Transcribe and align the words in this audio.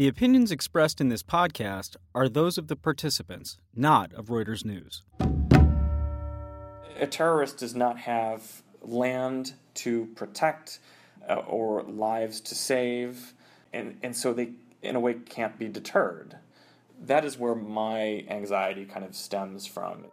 The 0.00 0.08
opinions 0.08 0.50
expressed 0.50 0.98
in 1.02 1.10
this 1.10 1.22
podcast 1.22 1.96
are 2.14 2.26
those 2.26 2.56
of 2.56 2.68
the 2.68 2.74
participants, 2.74 3.58
not 3.76 4.14
of 4.14 4.28
Reuters 4.28 4.64
News. 4.64 5.02
A 6.98 7.06
terrorist 7.06 7.58
does 7.58 7.74
not 7.74 7.98
have 7.98 8.62
land 8.80 9.52
to 9.74 10.06
protect 10.16 10.78
uh, 11.28 11.42
or 11.46 11.82
lives 11.82 12.40
to 12.40 12.54
save, 12.54 13.34
and, 13.74 13.98
and 14.02 14.16
so 14.16 14.32
they, 14.32 14.52
in 14.80 14.96
a 14.96 15.00
way, 15.00 15.16
can't 15.28 15.58
be 15.58 15.68
deterred. 15.68 16.38
That 17.02 17.26
is 17.26 17.38
where 17.38 17.54
my 17.54 18.24
anxiety 18.26 18.86
kind 18.86 19.04
of 19.04 19.14
stems 19.14 19.66
from. 19.66 20.06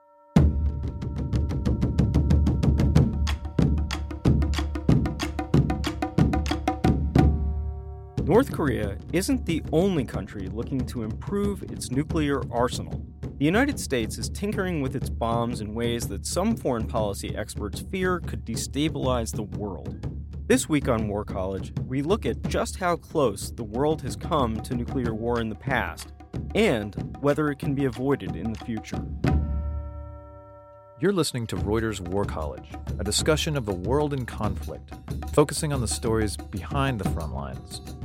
North 8.27 8.51
Korea 8.51 8.97
isn't 9.13 9.45
the 9.45 9.63
only 9.71 10.03
country 10.03 10.49
looking 10.49 10.85
to 10.87 11.03
improve 11.03 11.63
its 11.63 11.91
nuclear 11.91 12.41
arsenal. 12.51 13.01
The 13.21 13.45
United 13.45 13.79
States 13.79 14.17
is 14.17 14.27
tinkering 14.27 14.81
with 14.81 14.97
its 14.97 15.09
bombs 15.09 15.61
in 15.61 15.73
ways 15.73 16.09
that 16.09 16.25
some 16.25 16.57
foreign 16.57 16.87
policy 16.87 17.33
experts 17.37 17.79
fear 17.89 18.19
could 18.19 18.43
destabilize 18.43 19.33
the 19.33 19.43
world. 19.43 20.11
This 20.45 20.67
week 20.67 20.89
on 20.89 21.07
War 21.07 21.23
College, 21.23 21.71
we 21.87 22.01
look 22.01 22.25
at 22.25 22.43
just 22.49 22.75
how 22.75 22.97
close 22.97 23.49
the 23.49 23.63
world 23.63 24.01
has 24.01 24.17
come 24.17 24.59
to 24.59 24.75
nuclear 24.75 25.13
war 25.13 25.39
in 25.39 25.47
the 25.47 25.55
past 25.55 26.11
and 26.53 27.17
whether 27.21 27.49
it 27.49 27.59
can 27.59 27.75
be 27.75 27.85
avoided 27.85 28.35
in 28.35 28.51
the 28.51 28.65
future. 28.65 29.05
You're 30.99 31.13
listening 31.13 31.47
to 31.47 31.55
Reuters 31.55 32.01
War 32.01 32.25
College, 32.25 32.67
a 32.99 33.05
discussion 33.05 33.55
of 33.55 33.65
the 33.65 33.73
world 33.73 34.13
in 34.13 34.25
conflict, 34.25 34.91
focusing 35.31 35.71
on 35.71 35.79
the 35.79 35.87
stories 35.87 36.35
behind 36.35 36.99
the 36.99 37.09
front 37.11 37.33
lines 37.33 37.96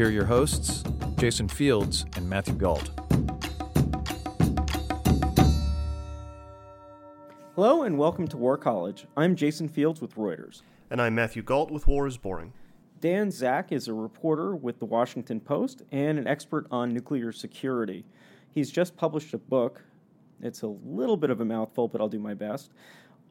here 0.00 0.08
are 0.08 0.12
your 0.12 0.24
hosts, 0.24 0.82
Jason 1.18 1.46
Fields 1.46 2.06
and 2.16 2.26
Matthew 2.26 2.54
Gault. 2.54 2.88
Hello 7.54 7.82
and 7.82 7.98
welcome 7.98 8.26
to 8.28 8.38
War 8.38 8.56
College. 8.56 9.06
I'm 9.14 9.36
Jason 9.36 9.68
Fields 9.68 10.00
with 10.00 10.14
Reuters. 10.14 10.62
And 10.90 11.02
I'm 11.02 11.14
Matthew 11.14 11.42
Gault 11.42 11.70
with 11.70 11.86
War 11.86 12.06
is 12.06 12.16
Boring. 12.16 12.54
Dan 12.98 13.30
Zak 13.30 13.72
is 13.72 13.88
a 13.88 13.92
reporter 13.92 14.56
with 14.56 14.78
the 14.78 14.86
Washington 14.86 15.38
Post 15.38 15.82
and 15.92 16.18
an 16.18 16.26
expert 16.26 16.66
on 16.70 16.94
nuclear 16.94 17.30
security. 17.30 18.06
He's 18.52 18.70
just 18.70 18.96
published 18.96 19.34
a 19.34 19.38
book. 19.38 19.82
It's 20.40 20.62
a 20.62 20.66
little 20.66 21.18
bit 21.18 21.28
of 21.28 21.42
a 21.42 21.44
mouthful, 21.44 21.88
but 21.88 22.00
I'll 22.00 22.08
do 22.08 22.18
my 22.18 22.32
best. 22.32 22.72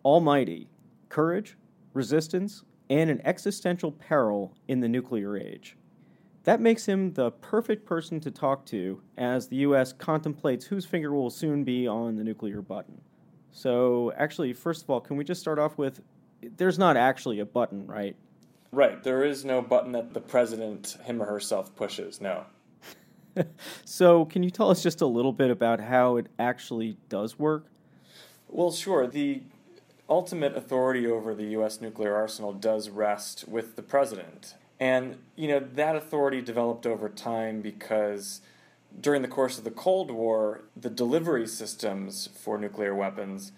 Almighty 0.05 0.69
Courage, 1.09 1.57
Resistance, 1.95 2.63
and 2.91 3.09
an 3.09 3.21
Existential 3.25 3.91
Peril 3.91 4.53
in 4.67 4.81
the 4.81 4.87
Nuclear 4.87 5.35
Age. 5.35 5.75
That 6.49 6.61
makes 6.61 6.87
him 6.87 7.13
the 7.13 7.29
perfect 7.29 7.85
person 7.85 8.19
to 8.21 8.31
talk 8.31 8.65
to 8.65 9.03
as 9.19 9.49
the 9.49 9.57
U.S. 9.57 9.93
contemplates 9.93 10.65
whose 10.65 10.83
finger 10.83 11.13
will 11.13 11.29
soon 11.29 11.63
be 11.63 11.87
on 11.87 12.15
the 12.15 12.23
nuclear 12.23 12.63
button. 12.63 13.01
So, 13.51 14.11
actually, 14.17 14.53
first 14.53 14.81
of 14.81 14.89
all, 14.89 14.99
can 14.99 15.15
we 15.15 15.23
just 15.23 15.39
start 15.41 15.59
off 15.59 15.77
with 15.77 16.01
there's 16.57 16.79
not 16.79 16.97
actually 16.97 17.39
a 17.39 17.45
button, 17.45 17.85
right? 17.85 18.15
Right. 18.71 19.03
There 19.03 19.23
is 19.23 19.45
no 19.45 19.61
button 19.61 19.91
that 19.91 20.15
the 20.15 20.21
president, 20.21 20.97
him 21.03 21.21
or 21.21 21.27
herself, 21.27 21.75
pushes. 21.75 22.19
No. 22.19 22.45
so, 23.85 24.25
can 24.25 24.41
you 24.41 24.49
tell 24.49 24.71
us 24.71 24.81
just 24.81 25.01
a 25.01 25.05
little 25.05 25.33
bit 25.33 25.51
about 25.51 25.79
how 25.79 26.17
it 26.17 26.29
actually 26.39 26.97
does 27.09 27.37
work? 27.37 27.67
Well, 28.47 28.71
sure. 28.71 29.05
The 29.05 29.43
ultimate 30.09 30.57
authority 30.57 31.05
over 31.05 31.35
the 31.35 31.45
U.S. 31.59 31.79
nuclear 31.79 32.15
arsenal 32.15 32.53
does 32.53 32.89
rest 32.89 33.47
with 33.47 33.75
the 33.75 33.83
president. 33.83 34.55
And, 34.79 35.17
you 35.35 35.47
know, 35.47 35.59
that 35.59 35.95
authority 35.95 36.41
developed 36.41 36.85
over 36.85 37.09
time 37.09 37.61
because 37.61 38.41
during 38.99 39.21
the 39.21 39.27
course 39.27 39.57
of 39.57 39.63
the 39.63 39.71
Cold 39.71 40.09
War, 40.09 40.61
the 40.75 40.89
delivery 40.89 41.47
systems 41.47 42.27
for 42.27 42.57
nuclear 42.57 42.95
weapons 42.95 43.51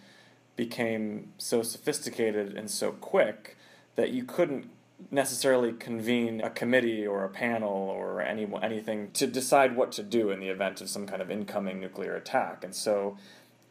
became 0.56 1.32
so 1.38 1.62
sophisticated 1.62 2.54
and 2.58 2.70
so 2.70 2.92
quick 2.92 3.58
that 3.96 4.12
you 4.12 4.24
couldn't 4.24 4.70
necessarily 5.10 5.74
convene 5.74 6.42
a 6.42 6.50
committee 6.50 7.08
or 7.08 7.24
a 7.24 7.30
panel 7.30 7.72
or 7.72 8.22
any, 8.22 8.48
anything 8.62 9.10
to 9.12 9.26
decide 9.26 9.76
what 9.76 9.92
to 9.92 10.04
do 10.04 10.30
in 10.30 10.40
the 10.40 10.50
event 10.50 10.82
of 10.82 10.90
some 10.90 11.08
kind 11.08 11.22
of 11.22 11.32
incoming 11.32 11.80
nuclear 11.80 12.16
attack. 12.16 12.64
And 12.64 12.76
so 12.76 13.18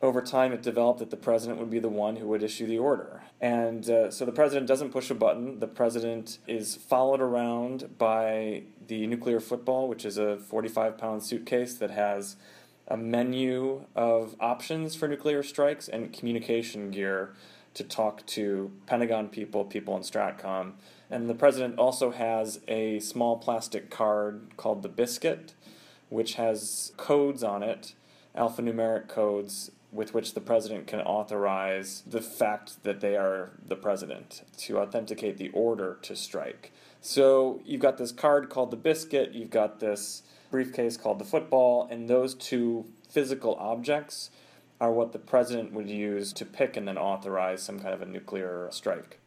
over 0.02 0.22
time, 0.22 0.52
it 0.52 0.62
developed 0.62 0.98
that 1.00 1.10
the 1.10 1.16
president 1.16 1.58
would 1.58 1.68
be 1.68 1.78
the 1.78 1.88
one 1.88 2.16
who 2.16 2.26
would 2.28 2.42
issue 2.42 2.66
the 2.66 2.78
order. 2.78 3.22
And 3.40 3.88
uh, 3.88 4.10
so 4.10 4.24
the 4.24 4.32
president 4.32 4.66
doesn't 4.66 4.90
push 4.90 5.10
a 5.10 5.14
button. 5.14 5.58
The 5.58 5.66
president 5.66 6.38
is 6.46 6.74
followed 6.74 7.20
around 7.20 7.98
by 7.98 8.62
the 8.86 9.06
nuclear 9.06 9.40
football, 9.40 9.88
which 9.88 10.06
is 10.06 10.16
a 10.16 10.38
45 10.38 10.96
pound 10.96 11.22
suitcase 11.22 11.74
that 11.74 11.90
has 11.90 12.36
a 12.88 12.96
menu 12.96 13.84
of 13.94 14.36
options 14.40 14.94
for 14.94 15.06
nuclear 15.06 15.42
strikes 15.42 15.86
and 15.86 16.12
communication 16.12 16.90
gear 16.90 17.34
to 17.74 17.84
talk 17.84 18.24
to 18.26 18.72
Pentagon 18.86 19.28
people, 19.28 19.64
people 19.64 19.96
in 19.96 20.02
STRATCOM. 20.02 20.72
And 21.10 21.28
the 21.28 21.34
president 21.34 21.78
also 21.78 22.10
has 22.10 22.60
a 22.66 23.00
small 23.00 23.36
plastic 23.36 23.90
card 23.90 24.56
called 24.56 24.82
the 24.82 24.88
Biscuit, 24.88 25.54
which 26.08 26.34
has 26.34 26.92
codes 26.96 27.44
on 27.44 27.62
it, 27.62 27.94
alphanumeric 28.34 29.08
codes 29.08 29.70
with 29.92 30.14
which 30.14 30.34
the 30.34 30.40
president 30.40 30.86
can 30.86 31.00
authorize 31.00 32.02
the 32.06 32.20
fact 32.20 32.82
that 32.84 33.00
they 33.00 33.16
are 33.16 33.50
the 33.66 33.76
president 33.76 34.42
to 34.56 34.78
authenticate 34.78 35.36
the 35.36 35.50
order 35.50 35.98
to 36.02 36.14
strike. 36.14 36.72
So 37.00 37.60
you've 37.64 37.80
got 37.80 37.98
this 37.98 38.12
card 38.12 38.50
called 38.50 38.70
the 38.70 38.76
biscuit, 38.76 39.32
you've 39.32 39.50
got 39.50 39.80
this 39.80 40.22
briefcase 40.50 40.96
called 40.96 41.18
the 41.18 41.24
football, 41.24 41.88
and 41.90 42.08
those 42.08 42.34
two 42.34 42.86
physical 43.08 43.56
objects 43.56 44.30
are 44.80 44.92
what 44.92 45.12
the 45.12 45.18
president 45.18 45.72
would 45.72 45.90
use 45.90 46.32
to 46.32 46.44
pick 46.44 46.76
and 46.76 46.86
then 46.86 46.96
authorize 46.96 47.62
some 47.62 47.78
kind 47.78 47.92
of 47.92 48.02
a 48.02 48.06
nuclear 48.06 48.68
strike. 48.70 49.18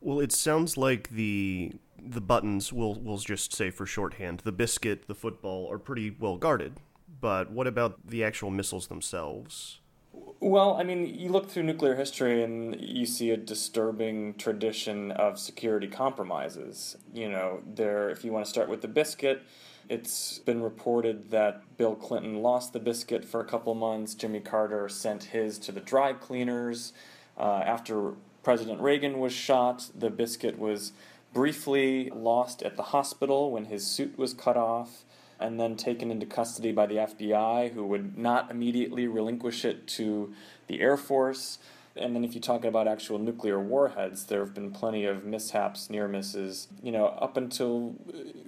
Well, 0.00 0.20
it 0.20 0.32
sounds 0.32 0.76
like 0.76 1.10
the 1.10 1.72
the 2.04 2.20
buttons 2.20 2.72
will 2.72 2.94
will 2.94 3.18
just 3.18 3.54
say 3.54 3.70
for 3.70 3.86
shorthand, 3.86 4.40
the 4.40 4.50
biscuit, 4.50 5.06
the 5.06 5.14
football 5.14 5.70
are 5.70 5.78
pretty 5.78 6.10
well 6.10 6.36
guarded. 6.36 6.80
But 7.20 7.52
what 7.52 7.68
about 7.68 8.08
the 8.08 8.24
actual 8.24 8.50
missiles 8.50 8.88
themselves? 8.88 9.78
Well, 10.40 10.74
I 10.74 10.82
mean, 10.82 11.06
you 11.06 11.30
look 11.30 11.48
through 11.48 11.62
nuclear 11.62 11.94
history 11.94 12.42
and 12.42 12.78
you 12.80 13.06
see 13.06 13.30
a 13.30 13.36
disturbing 13.36 14.34
tradition 14.34 15.12
of 15.12 15.38
security 15.38 15.86
compromises. 15.86 16.96
You 17.14 17.30
know, 17.30 17.62
there 17.64 18.10
if 18.10 18.24
you 18.24 18.32
want 18.32 18.44
to 18.44 18.50
start 18.50 18.68
with 18.68 18.82
the 18.82 18.88
biscuit, 18.88 19.42
it's 19.88 20.38
been 20.40 20.62
reported 20.62 21.30
that 21.30 21.62
Bill 21.76 21.94
Clinton 21.94 22.42
lost 22.42 22.72
the 22.72 22.80
biscuit 22.80 23.24
for 23.24 23.40
a 23.40 23.44
couple 23.44 23.74
months. 23.74 24.14
Jimmy 24.14 24.40
Carter 24.40 24.88
sent 24.88 25.24
his 25.24 25.58
to 25.60 25.72
the 25.72 25.80
dry 25.80 26.12
cleaners. 26.12 26.92
Uh, 27.38 27.62
after 27.64 28.14
President 28.42 28.80
Reagan 28.80 29.18
was 29.18 29.32
shot, 29.32 29.90
the 29.94 30.10
biscuit 30.10 30.58
was 30.58 30.92
briefly 31.32 32.10
lost 32.10 32.62
at 32.62 32.76
the 32.76 32.82
hospital 32.82 33.50
when 33.50 33.66
his 33.66 33.86
suit 33.86 34.18
was 34.18 34.34
cut 34.34 34.56
off 34.56 35.04
and 35.42 35.58
then 35.58 35.76
taken 35.76 36.10
into 36.10 36.26
custody 36.26 36.72
by 36.72 36.86
the 36.86 36.96
FBI, 36.96 37.72
who 37.72 37.84
would 37.86 38.16
not 38.16 38.50
immediately 38.50 39.06
relinquish 39.06 39.64
it 39.64 39.86
to 39.88 40.32
the 40.66 40.80
Air 40.80 40.96
Force. 40.96 41.58
And 41.94 42.14
then, 42.14 42.24
if 42.24 42.34
you 42.34 42.40
talk 42.40 42.64
about 42.64 42.88
actual 42.88 43.18
nuclear 43.18 43.60
warheads, 43.60 44.24
there 44.24 44.40
have 44.40 44.54
been 44.54 44.70
plenty 44.70 45.04
of 45.04 45.24
mishaps, 45.24 45.90
near 45.90 46.08
misses, 46.08 46.68
you 46.82 46.90
know, 46.90 47.06
up 47.06 47.36
until 47.36 47.94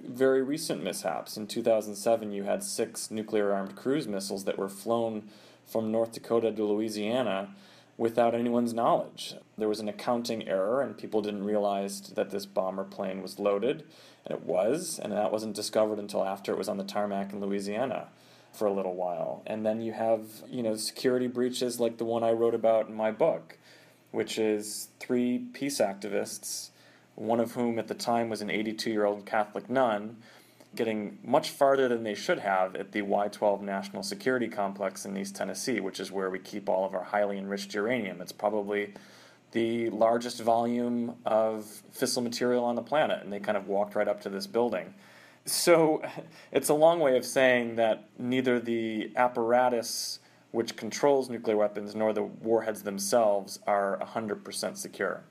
very 0.03 0.41
recent 0.41 0.83
mishaps. 0.83 1.37
In 1.37 1.45
2007, 1.45 2.31
you 2.31 2.43
had 2.43 2.63
six 2.63 3.11
nuclear 3.11 3.53
armed 3.53 3.75
cruise 3.75 4.07
missiles 4.07 4.45
that 4.45 4.57
were 4.57 4.69
flown 4.69 5.29
from 5.65 5.91
North 5.91 6.13
Dakota 6.13 6.51
to 6.51 6.63
Louisiana 6.63 7.49
without 7.97 8.35
anyone's 8.35 8.73
knowledge. 8.73 9.35
There 9.57 9.69
was 9.69 9.79
an 9.79 9.87
accounting 9.87 10.47
error, 10.47 10.81
and 10.81 10.97
people 10.97 11.21
didn't 11.21 11.45
realize 11.45 12.01
that 12.01 12.29
this 12.29 12.45
bomber 12.45 12.83
plane 12.83 13.21
was 13.21 13.39
loaded. 13.39 13.83
And 14.25 14.37
it 14.37 14.43
was, 14.43 14.99
and 15.01 15.13
that 15.13 15.31
wasn't 15.31 15.55
discovered 15.55 15.99
until 15.99 16.25
after 16.25 16.51
it 16.51 16.57
was 16.57 16.67
on 16.67 16.77
the 16.77 16.83
tarmac 16.83 17.31
in 17.31 17.39
Louisiana 17.39 18.07
for 18.51 18.65
a 18.65 18.73
little 18.73 18.95
while. 18.95 19.43
And 19.45 19.65
then 19.65 19.81
you 19.81 19.93
have, 19.93 20.21
you 20.49 20.63
know, 20.63 20.75
security 20.75 21.27
breaches 21.27 21.79
like 21.79 21.97
the 21.97 22.05
one 22.05 22.23
I 22.23 22.31
wrote 22.31 22.55
about 22.55 22.87
in 22.87 22.95
my 22.95 23.11
book, 23.11 23.57
which 24.11 24.37
is 24.37 24.89
three 24.99 25.37
peace 25.53 25.79
activists, 25.79 26.69
one 27.15 27.39
of 27.39 27.53
whom 27.53 27.79
at 27.79 27.87
the 27.87 27.93
time 27.93 28.29
was 28.29 28.41
an 28.41 28.49
82 28.49 28.89
year 28.89 29.05
old 29.05 29.25
Catholic 29.25 29.69
nun, 29.69 30.17
getting 30.75 31.19
much 31.23 31.49
farther 31.49 31.87
than 31.87 32.03
they 32.03 32.15
should 32.15 32.39
have 32.39 32.75
at 32.75 32.91
the 32.91 33.01
Y 33.01 33.27
12 33.27 33.61
National 33.61 34.03
Security 34.03 34.47
Complex 34.47 35.05
in 35.05 35.17
East 35.17 35.35
Tennessee, 35.35 35.79
which 35.79 35.99
is 35.99 36.11
where 36.11 36.29
we 36.29 36.39
keep 36.39 36.69
all 36.69 36.85
of 36.85 36.93
our 36.93 37.03
highly 37.03 37.37
enriched 37.37 37.73
uranium. 37.73 38.21
It's 38.21 38.31
probably 38.31 38.93
the 39.51 39.89
largest 39.89 40.41
volume 40.41 41.15
of 41.25 41.81
fissile 41.97 42.23
material 42.23 42.63
on 42.65 42.75
the 42.75 42.81
planet, 42.81 43.23
and 43.23 43.31
they 43.31 43.39
kind 43.39 43.57
of 43.57 43.67
walked 43.67 43.95
right 43.95 44.07
up 44.07 44.21
to 44.21 44.29
this 44.29 44.47
building. 44.47 44.93
So 45.45 46.01
it's 46.51 46.69
a 46.69 46.73
long 46.73 46.99
way 46.99 47.17
of 47.17 47.25
saying 47.25 47.75
that 47.75 48.09
neither 48.17 48.59
the 48.59 49.11
apparatus 49.15 50.19
which 50.51 50.75
controls 50.75 51.29
nuclear 51.29 51.57
weapons 51.57 51.95
nor 51.95 52.13
the 52.13 52.23
warheads 52.23 52.83
themselves 52.83 53.59
are 53.67 53.99
100% 54.01 54.77
secure. 54.77 55.23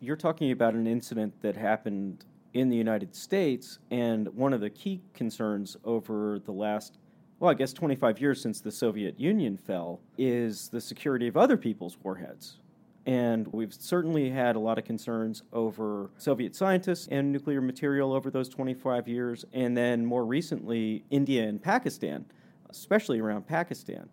You're 0.00 0.16
talking 0.16 0.50
about 0.50 0.74
an 0.74 0.86
incident 0.86 1.34
that 1.42 1.56
happened 1.56 2.24
in 2.54 2.68
the 2.68 2.76
United 2.76 3.14
States. 3.14 3.78
And 3.90 4.28
one 4.28 4.52
of 4.52 4.60
the 4.60 4.70
key 4.70 5.02
concerns 5.14 5.76
over 5.84 6.38
the 6.38 6.52
last, 6.52 6.98
well, 7.38 7.50
I 7.50 7.54
guess 7.54 7.72
25 7.72 8.20
years 8.20 8.40
since 8.40 8.60
the 8.60 8.72
Soviet 8.72 9.18
Union 9.18 9.56
fell, 9.56 10.00
is 10.18 10.68
the 10.68 10.80
security 10.80 11.28
of 11.28 11.36
other 11.36 11.56
people's 11.56 11.96
warheads. 12.02 12.58
And 13.06 13.48
we've 13.48 13.72
certainly 13.72 14.30
had 14.30 14.56
a 14.56 14.58
lot 14.58 14.78
of 14.78 14.84
concerns 14.84 15.42
over 15.52 16.10
Soviet 16.18 16.54
scientists 16.54 17.08
and 17.10 17.32
nuclear 17.32 17.60
material 17.60 18.12
over 18.12 18.30
those 18.30 18.48
25 18.48 19.08
years, 19.08 19.44
and 19.52 19.76
then 19.76 20.04
more 20.04 20.24
recently, 20.24 21.04
India 21.10 21.48
and 21.48 21.62
Pakistan, 21.62 22.26
especially 22.68 23.18
around 23.18 23.46
Pakistan. 23.46 24.08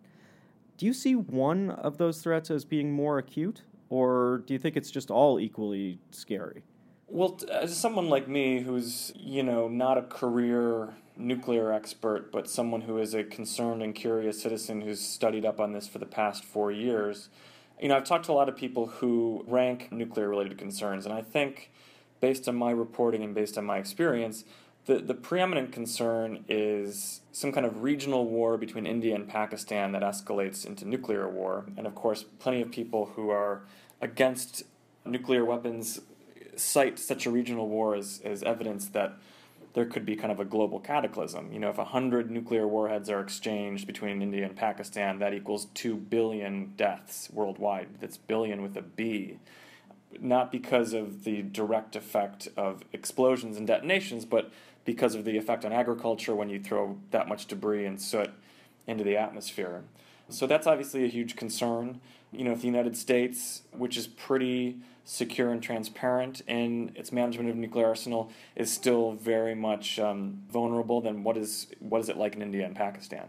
Do 0.78 0.86
you 0.86 0.94
see 0.94 1.14
one 1.14 1.70
of 1.70 1.98
those 1.98 2.22
threats 2.22 2.50
as 2.50 2.64
being 2.64 2.90
more 2.90 3.18
acute, 3.18 3.62
or 3.90 4.42
do 4.46 4.54
you 4.54 4.58
think 4.58 4.76
it's 4.76 4.90
just 4.90 5.10
all 5.10 5.38
equally 5.38 5.98
scary? 6.10 6.62
Well, 7.10 7.40
as 7.50 7.74
someone 7.74 8.10
like 8.10 8.28
me 8.28 8.60
who's, 8.60 9.12
you 9.16 9.42
know, 9.42 9.66
not 9.66 9.96
a 9.96 10.02
career 10.02 10.90
nuclear 11.16 11.72
expert, 11.72 12.30
but 12.30 12.50
someone 12.50 12.82
who 12.82 12.98
is 12.98 13.14
a 13.14 13.24
concerned 13.24 13.82
and 13.82 13.94
curious 13.94 14.42
citizen 14.42 14.82
who's 14.82 15.00
studied 15.00 15.46
up 15.46 15.58
on 15.58 15.72
this 15.72 15.88
for 15.88 15.98
the 15.98 16.06
past 16.06 16.44
four 16.44 16.70
years, 16.70 17.30
you 17.80 17.88
know, 17.88 17.96
I've 17.96 18.04
talked 18.04 18.26
to 18.26 18.32
a 18.32 18.34
lot 18.34 18.50
of 18.50 18.56
people 18.56 18.86
who 18.86 19.42
rank 19.48 19.90
nuclear 19.90 20.28
related 20.28 20.58
concerns, 20.58 21.06
and 21.06 21.14
I 21.14 21.22
think, 21.22 21.70
based 22.20 22.46
on 22.46 22.56
my 22.56 22.72
reporting 22.72 23.22
and 23.22 23.34
based 23.34 23.56
on 23.56 23.64
my 23.64 23.78
experience, 23.78 24.44
the, 24.84 24.98
the 24.98 25.14
preeminent 25.14 25.72
concern 25.72 26.44
is 26.46 27.22
some 27.32 27.52
kind 27.52 27.64
of 27.64 27.82
regional 27.82 28.26
war 28.26 28.58
between 28.58 28.84
India 28.84 29.14
and 29.14 29.26
Pakistan 29.26 29.92
that 29.92 30.02
escalates 30.02 30.66
into 30.66 30.86
nuclear 30.86 31.26
war. 31.26 31.64
And 31.78 31.86
of 31.86 31.94
course, 31.94 32.22
plenty 32.38 32.60
of 32.60 32.70
people 32.70 33.12
who 33.16 33.30
are 33.30 33.62
against 34.02 34.64
nuclear 35.06 35.44
weapons 35.44 36.00
cite 36.58 36.98
such 36.98 37.26
a 37.26 37.30
regional 37.30 37.68
war 37.68 37.94
as, 37.94 38.20
as 38.24 38.42
evidence 38.42 38.88
that 38.88 39.16
there 39.74 39.86
could 39.86 40.04
be 40.04 40.16
kind 40.16 40.32
of 40.32 40.40
a 40.40 40.44
global 40.44 40.80
cataclysm. 40.80 41.52
You 41.52 41.60
know, 41.60 41.70
if 41.70 41.78
100 41.78 42.30
nuclear 42.30 42.66
warheads 42.66 43.10
are 43.10 43.20
exchanged 43.20 43.86
between 43.86 44.22
India 44.22 44.44
and 44.44 44.56
Pakistan, 44.56 45.18
that 45.18 45.34
equals 45.34 45.66
2 45.74 45.96
billion 45.96 46.72
deaths 46.76 47.28
worldwide. 47.32 47.88
That's 48.00 48.16
billion 48.16 48.62
with 48.62 48.76
a 48.76 48.82
B. 48.82 49.38
Not 50.20 50.50
because 50.50 50.94
of 50.94 51.24
the 51.24 51.42
direct 51.42 51.94
effect 51.94 52.48
of 52.56 52.82
explosions 52.92 53.56
and 53.56 53.66
detonations, 53.66 54.24
but 54.24 54.50
because 54.84 55.14
of 55.14 55.24
the 55.24 55.36
effect 55.36 55.64
on 55.64 55.72
agriculture 55.72 56.34
when 56.34 56.48
you 56.48 56.58
throw 56.58 56.98
that 57.10 57.28
much 57.28 57.46
debris 57.46 57.84
and 57.84 58.00
soot 58.00 58.30
into 58.86 59.04
the 59.04 59.16
atmosphere. 59.16 59.84
So 60.28 60.46
that's 60.46 60.66
obviously 60.66 61.04
a 61.04 61.08
huge 61.08 61.36
concern. 61.36 62.00
You 62.32 62.44
know, 62.44 62.52
if 62.52 62.60
the 62.60 62.66
United 62.66 62.96
States, 62.96 63.62
which 63.72 63.96
is 63.96 64.06
pretty 64.06 64.78
secure 65.04 65.50
and 65.50 65.62
transparent 65.62 66.42
in 66.46 66.92
its 66.94 67.10
management 67.10 67.48
of 67.48 67.56
nuclear 67.56 67.86
arsenal 67.86 68.30
is 68.54 68.70
still 68.70 69.12
very 69.12 69.54
much 69.54 69.98
um, 69.98 70.42
vulnerable, 70.50 71.00
then 71.00 71.24
what 71.24 71.38
is 71.38 71.68
what 71.80 72.00
is 72.00 72.10
it 72.10 72.18
like 72.18 72.34
in 72.34 72.42
India 72.42 72.66
and 72.66 72.76
Pakistan? 72.76 73.28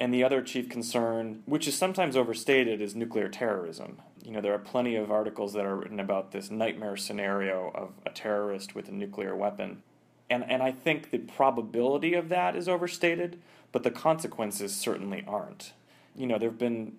And 0.00 0.14
the 0.14 0.24
other 0.24 0.40
chief 0.42 0.68
concern, 0.68 1.42
which 1.44 1.66
is 1.66 1.76
sometimes 1.76 2.16
overstated, 2.16 2.80
is 2.80 2.94
nuclear 2.94 3.28
terrorism. 3.28 4.00
You 4.24 4.30
know, 4.32 4.40
there 4.40 4.54
are 4.54 4.58
plenty 4.58 4.96
of 4.96 5.10
articles 5.10 5.52
that 5.54 5.66
are 5.66 5.76
written 5.76 5.98
about 5.98 6.30
this 6.30 6.50
nightmare 6.50 6.96
scenario 6.96 7.72
of 7.74 7.90
a 8.06 8.10
terrorist 8.10 8.74
with 8.74 8.88
a 8.88 8.92
nuclear 8.92 9.34
weapon. 9.34 9.82
And, 10.30 10.44
and 10.48 10.62
I 10.62 10.70
think 10.70 11.10
the 11.10 11.18
probability 11.18 12.14
of 12.14 12.28
that 12.28 12.54
is 12.54 12.68
overstated, 12.68 13.40
but 13.72 13.82
the 13.82 13.90
consequences 13.90 14.76
certainly 14.76 15.24
aren't. 15.26 15.72
You 16.18 16.26
know, 16.26 16.36
there 16.36 16.50
have 16.50 16.58
been 16.58 16.94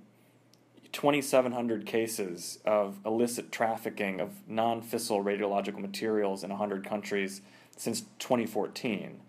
2,700 0.94 1.86
cases 1.86 2.60
of 2.66 3.00
illicit 3.06 3.52
trafficking 3.52 4.20
of 4.20 4.48
non 4.48 4.82
fissile 4.82 5.24
radiological 5.24 5.80
materials 5.80 6.44
in 6.44 6.50
100 6.50 6.86
countries 6.86 7.42
since 7.76 8.02
2014. 8.20 9.20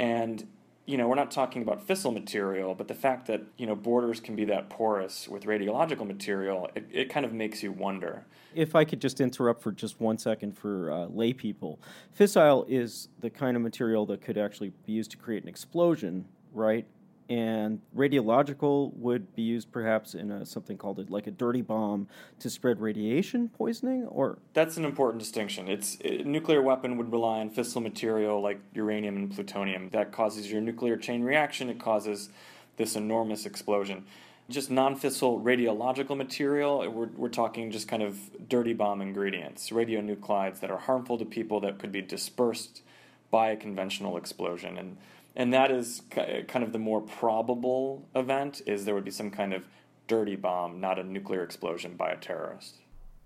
And, 0.00 0.48
you 0.84 0.98
know, 0.98 1.06
we're 1.06 1.14
not 1.14 1.30
talking 1.30 1.62
about 1.62 1.86
fissile 1.86 2.12
material, 2.12 2.74
but 2.74 2.88
the 2.88 2.94
fact 2.94 3.26
that, 3.28 3.42
you 3.56 3.66
know, 3.66 3.76
borders 3.76 4.18
can 4.18 4.34
be 4.34 4.44
that 4.46 4.68
porous 4.68 5.28
with 5.28 5.44
radiological 5.44 6.06
material, 6.06 6.68
it, 6.74 6.86
it 6.90 7.08
kind 7.08 7.24
of 7.24 7.32
makes 7.32 7.62
you 7.62 7.70
wonder. 7.70 8.26
If 8.54 8.74
I 8.74 8.84
could 8.84 9.00
just 9.00 9.20
interrupt 9.20 9.62
for 9.62 9.70
just 9.70 10.00
one 10.00 10.18
second 10.18 10.58
for 10.58 10.90
uh, 10.90 11.06
lay 11.06 11.32
people, 11.32 11.78
fissile 12.18 12.64
is 12.68 13.08
the 13.20 13.30
kind 13.30 13.56
of 13.56 13.62
material 13.62 14.06
that 14.06 14.22
could 14.22 14.36
actually 14.36 14.72
be 14.86 14.92
used 14.92 15.12
to 15.12 15.16
create 15.16 15.44
an 15.44 15.48
explosion, 15.48 16.26
right? 16.52 16.84
And 17.30 17.80
radiological 17.96 18.92
would 18.96 19.36
be 19.36 19.42
used 19.42 19.70
perhaps 19.70 20.14
in 20.14 20.32
a, 20.32 20.44
something 20.44 20.76
called 20.76 20.98
a, 20.98 21.04
like 21.08 21.28
a 21.28 21.30
dirty 21.30 21.62
bomb 21.62 22.08
to 22.40 22.50
spread 22.50 22.80
radiation 22.80 23.48
poisoning 23.48 24.04
or? 24.06 24.38
That's 24.52 24.76
an 24.76 24.84
important 24.84 25.20
distinction. 25.20 25.68
It's 25.68 25.96
a 26.04 26.24
nuclear 26.24 26.60
weapon 26.60 26.96
would 26.98 27.12
rely 27.12 27.38
on 27.38 27.50
fissile 27.50 27.82
material 27.82 28.42
like 28.42 28.60
uranium 28.74 29.16
and 29.16 29.32
plutonium. 29.32 29.90
That 29.90 30.10
causes 30.10 30.50
your 30.50 30.60
nuclear 30.60 30.96
chain 30.96 31.22
reaction. 31.22 31.70
It 31.70 31.78
causes 31.78 32.30
this 32.76 32.96
enormous 32.96 33.46
explosion. 33.46 34.04
Just 34.48 34.68
non-fissile 34.68 35.40
radiological 35.40 36.16
material 36.16 36.90
we're, 36.90 37.06
we're 37.16 37.28
talking 37.28 37.70
just 37.70 37.86
kind 37.86 38.02
of 38.02 38.18
dirty 38.48 38.72
bomb 38.72 39.00
ingredients 39.00 39.70
radionuclides 39.70 40.58
that 40.58 40.72
are 40.72 40.78
harmful 40.78 41.16
to 41.16 41.24
people 41.24 41.60
that 41.60 41.78
could 41.78 41.92
be 41.92 42.02
dispersed 42.02 42.82
by 43.30 43.50
a 43.50 43.56
conventional 43.56 44.16
explosion. 44.16 44.76
And 44.76 44.96
and 45.40 45.54
that 45.54 45.70
is 45.70 46.02
kind 46.10 46.62
of 46.62 46.70
the 46.70 46.78
more 46.78 47.00
probable 47.00 48.06
event 48.14 48.60
is 48.66 48.84
there 48.84 48.94
would 48.94 49.06
be 49.06 49.10
some 49.10 49.30
kind 49.30 49.54
of 49.54 49.64
dirty 50.06 50.36
bomb, 50.36 50.80
not 50.80 50.98
a 50.98 51.02
nuclear 51.02 51.42
explosion 51.42 51.96
by 51.96 52.10
a 52.10 52.16
terrorist. 52.18 52.76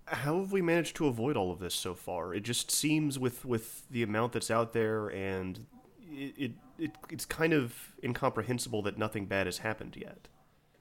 How 0.05 0.39
have 0.39 0.53
we 0.53 0.61
managed 0.61 0.95
to 0.95 1.07
avoid 1.07 1.35
all 1.35 1.51
of 1.51 1.59
this 1.59 1.75
so 1.75 1.93
far? 1.93 2.33
It 2.33 2.43
just 2.43 2.71
seems 2.71 3.19
with 3.19 3.43
with 3.43 3.83
the 3.89 4.01
amount 4.01 4.31
that's 4.31 4.49
out 4.49 4.71
there 4.71 5.09
and 5.09 5.65
it, 5.99 6.33
it, 6.37 6.51
it 6.79 6.91
it's 7.09 7.25
kind 7.25 7.51
of 7.51 7.91
incomprehensible 8.01 8.81
that 8.83 8.97
nothing 8.97 9.25
bad 9.25 9.45
has 9.45 9.57
happened 9.57 9.97
yet. 9.97 10.29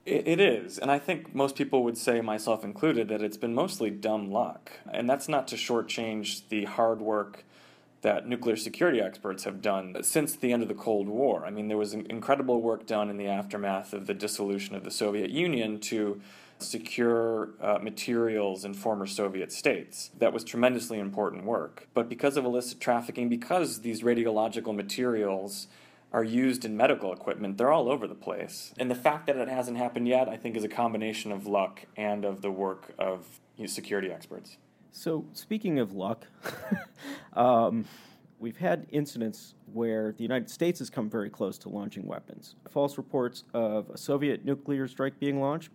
It, 0.06 0.28
it 0.28 0.40
is, 0.40 0.78
and 0.78 0.88
I 0.88 1.00
think 1.00 1.34
most 1.34 1.56
people 1.56 1.82
would 1.82 1.98
say, 1.98 2.20
myself 2.20 2.62
included, 2.62 3.08
that 3.08 3.22
it's 3.22 3.38
been 3.38 3.54
mostly 3.54 3.90
dumb 3.90 4.30
luck. 4.30 4.70
And 4.92 5.10
that's 5.10 5.28
not 5.28 5.48
to 5.48 5.56
shortchange 5.56 6.48
the 6.48 6.66
hard 6.66 7.00
work 7.00 7.44
that 8.04 8.28
nuclear 8.28 8.54
security 8.54 9.00
experts 9.00 9.44
have 9.44 9.62
done 9.62 9.96
since 10.02 10.36
the 10.36 10.52
end 10.52 10.62
of 10.62 10.68
the 10.68 10.74
Cold 10.74 11.08
War. 11.08 11.44
I 11.46 11.50
mean, 11.50 11.68
there 11.68 11.78
was 11.78 11.94
incredible 11.94 12.60
work 12.60 12.86
done 12.86 13.08
in 13.08 13.16
the 13.16 13.26
aftermath 13.26 13.94
of 13.94 14.06
the 14.06 14.12
dissolution 14.12 14.74
of 14.74 14.84
the 14.84 14.90
Soviet 14.90 15.30
Union 15.30 15.80
to 15.80 16.20
secure 16.58 17.50
uh, 17.62 17.78
materials 17.80 18.64
in 18.64 18.74
former 18.74 19.06
Soviet 19.06 19.50
states. 19.50 20.10
That 20.18 20.34
was 20.34 20.44
tremendously 20.44 20.98
important 20.98 21.44
work. 21.44 21.88
But 21.94 22.10
because 22.10 22.36
of 22.36 22.44
illicit 22.44 22.78
trafficking, 22.78 23.30
because 23.30 23.80
these 23.80 24.02
radiological 24.02 24.74
materials 24.74 25.66
are 26.12 26.24
used 26.24 26.66
in 26.66 26.76
medical 26.76 27.10
equipment, 27.10 27.56
they're 27.56 27.72
all 27.72 27.90
over 27.90 28.06
the 28.06 28.14
place. 28.14 28.74
And 28.78 28.90
the 28.90 28.94
fact 28.94 29.26
that 29.28 29.36
it 29.36 29.48
hasn't 29.48 29.78
happened 29.78 30.08
yet, 30.08 30.28
I 30.28 30.36
think, 30.36 30.56
is 30.56 30.62
a 30.62 30.68
combination 30.68 31.32
of 31.32 31.46
luck 31.46 31.86
and 31.96 32.26
of 32.26 32.42
the 32.42 32.50
work 32.50 32.94
of 32.98 33.40
you 33.56 33.64
know, 33.64 33.68
security 33.68 34.12
experts. 34.12 34.58
So, 34.96 35.24
speaking 35.32 35.80
of 35.80 35.92
luck, 35.92 36.24
um, 37.32 37.84
we've 38.38 38.56
had 38.56 38.86
incidents 38.92 39.56
where 39.72 40.12
the 40.12 40.22
United 40.22 40.48
States 40.48 40.78
has 40.78 40.88
come 40.88 41.10
very 41.10 41.28
close 41.28 41.58
to 41.58 41.68
launching 41.68 42.06
weapons. 42.06 42.54
False 42.70 42.96
reports 42.96 43.42
of 43.52 43.90
a 43.90 43.98
Soviet 43.98 44.44
nuclear 44.44 44.86
strike 44.86 45.18
being 45.18 45.40
launched, 45.40 45.70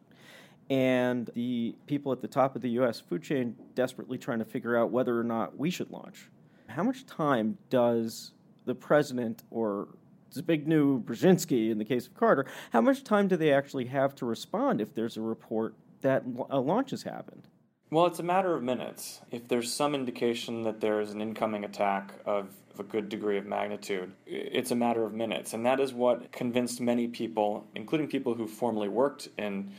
and 0.69 1.29
the 1.35 1.75
people 1.85 2.13
at 2.13 2.21
the 2.21 2.29
top 2.29 2.55
of 2.55 2.61
the 2.61 2.69
U.S. 2.69 3.01
food 3.01 3.21
chain 3.21 3.57
desperately 3.75 4.17
trying 4.17 4.39
to 4.39 4.45
figure 4.45 4.77
out 4.77 4.89
whether 4.89 5.19
or 5.19 5.25
not 5.25 5.57
we 5.57 5.69
should 5.69 5.91
launch. 5.91 6.29
How 6.67 6.83
much 6.83 7.05
time 7.05 7.57
does 7.69 8.31
the 8.63 8.73
president 8.73 9.43
or 9.51 9.89
Zbigniew 10.33 11.03
Brzezinski, 11.03 11.71
in 11.71 11.77
the 11.77 11.85
case 11.85 12.07
of 12.07 12.15
Carter, 12.15 12.45
how 12.71 12.79
much 12.79 13.03
time 13.03 13.27
do 13.27 13.35
they 13.35 13.51
actually 13.51 13.87
have 13.87 14.15
to 14.15 14.25
respond 14.25 14.79
if 14.79 14.95
there's 14.95 15.17
a 15.17 15.21
report 15.21 15.75
that 15.99 16.23
a 16.49 16.61
launch 16.61 16.91
has 16.91 17.03
happened? 17.03 17.49
Well, 17.91 18.05
it's 18.05 18.19
a 18.19 18.23
matter 18.23 18.55
of 18.55 18.61
minutes. 18.61 19.21
If 19.31 19.47
there's 19.47 19.73
some 19.73 19.95
indication 19.95 20.61
that 20.61 20.79
there's 20.79 21.09
an 21.09 21.21
incoming 21.21 21.63
attack 21.63 22.13
of, 22.25 22.49
a 22.77 22.83
good 22.83 23.09
degree 23.09 23.37
of 23.37 23.45
magnitude, 23.45 24.13
it's 24.25 24.71
a 24.71 24.75
matter 24.75 25.03
of 25.03 25.13
minutes. 25.13 25.53
And 25.53 25.65
that 25.65 25.81
is 25.81 25.91
what 25.91 26.31
convinced 26.31 26.79
many 26.79 27.09
people, 27.09 27.65
including 27.75 28.07
people 28.07 28.35
who 28.35 28.47
formerly 28.47 28.87
worked 28.87 29.27
in 29.37 29.71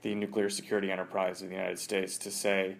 the 0.00 0.14
nuclear 0.14 0.48
security 0.48 0.90
enterprise 0.90 1.42
of 1.42 1.48
the 1.48 1.54
United 1.54 1.78
States, 1.78 2.16
to 2.16 2.30
say 2.30 2.76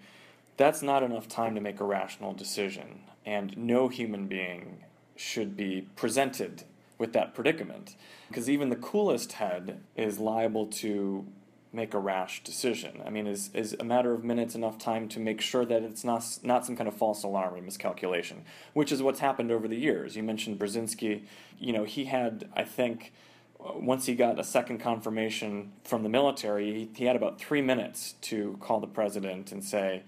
that's 0.56 0.80
not 0.80 1.02
enough 1.02 1.28
time 1.28 1.54
to 1.56 1.60
make 1.60 1.80
a 1.80 1.84
rational 1.84 2.32
decision. 2.32 3.00
And 3.26 3.54
no 3.58 3.88
human 3.88 4.28
being 4.28 4.84
should 5.14 5.58
be 5.58 5.88
presented 5.94 6.62
with 6.96 7.12
that 7.12 7.34
predicament. 7.34 7.96
Because 8.28 8.48
even 8.48 8.70
the 8.70 8.76
coolest 8.76 9.32
head 9.32 9.80
is 9.94 10.18
liable 10.18 10.66
to 10.66 11.26
make 11.76 11.94
a 11.94 11.98
rash 11.98 12.42
decision. 12.42 13.02
I 13.06 13.10
mean, 13.10 13.26
is, 13.26 13.50
is 13.54 13.76
a 13.78 13.84
matter 13.84 14.12
of 14.12 14.24
minutes 14.24 14.54
enough 14.54 14.78
time 14.78 15.08
to 15.10 15.20
make 15.20 15.40
sure 15.40 15.64
that 15.66 15.82
it's 15.82 16.02
not, 16.02 16.24
not 16.42 16.66
some 16.66 16.74
kind 16.74 16.88
of 16.88 16.96
false 16.96 17.22
alarm 17.22 17.54
or 17.54 17.60
miscalculation, 17.60 18.44
which 18.72 18.90
is 18.90 19.02
what's 19.02 19.20
happened 19.20 19.52
over 19.52 19.68
the 19.68 19.76
years. 19.76 20.16
You 20.16 20.22
mentioned 20.22 20.58
Brzezinski. 20.58 21.22
You 21.58 21.72
know, 21.72 21.84
he 21.84 22.06
had, 22.06 22.48
I 22.56 22.64
think, 22.64 23.12
once 23.58 24.06
he 24.06 24.14
got 24.14 24.40
a 24.40 24.44
second 24.44 24.78
confirmation 24.78 25.72
from 25.84 26.02
the 26.02 26.08
military, 26.08 26.72
he, 26.72 26.88
he 26.94 27.04
had 27.04 27.14
about 27.14 27.38
three 27.38 27.62
minutes 27.62 28.14
to 28.22 28.56
call 28.60 28.80
the 28.80 28.86
president 28.86 29.52
and 29.52 29.62
say, 29.62 30.02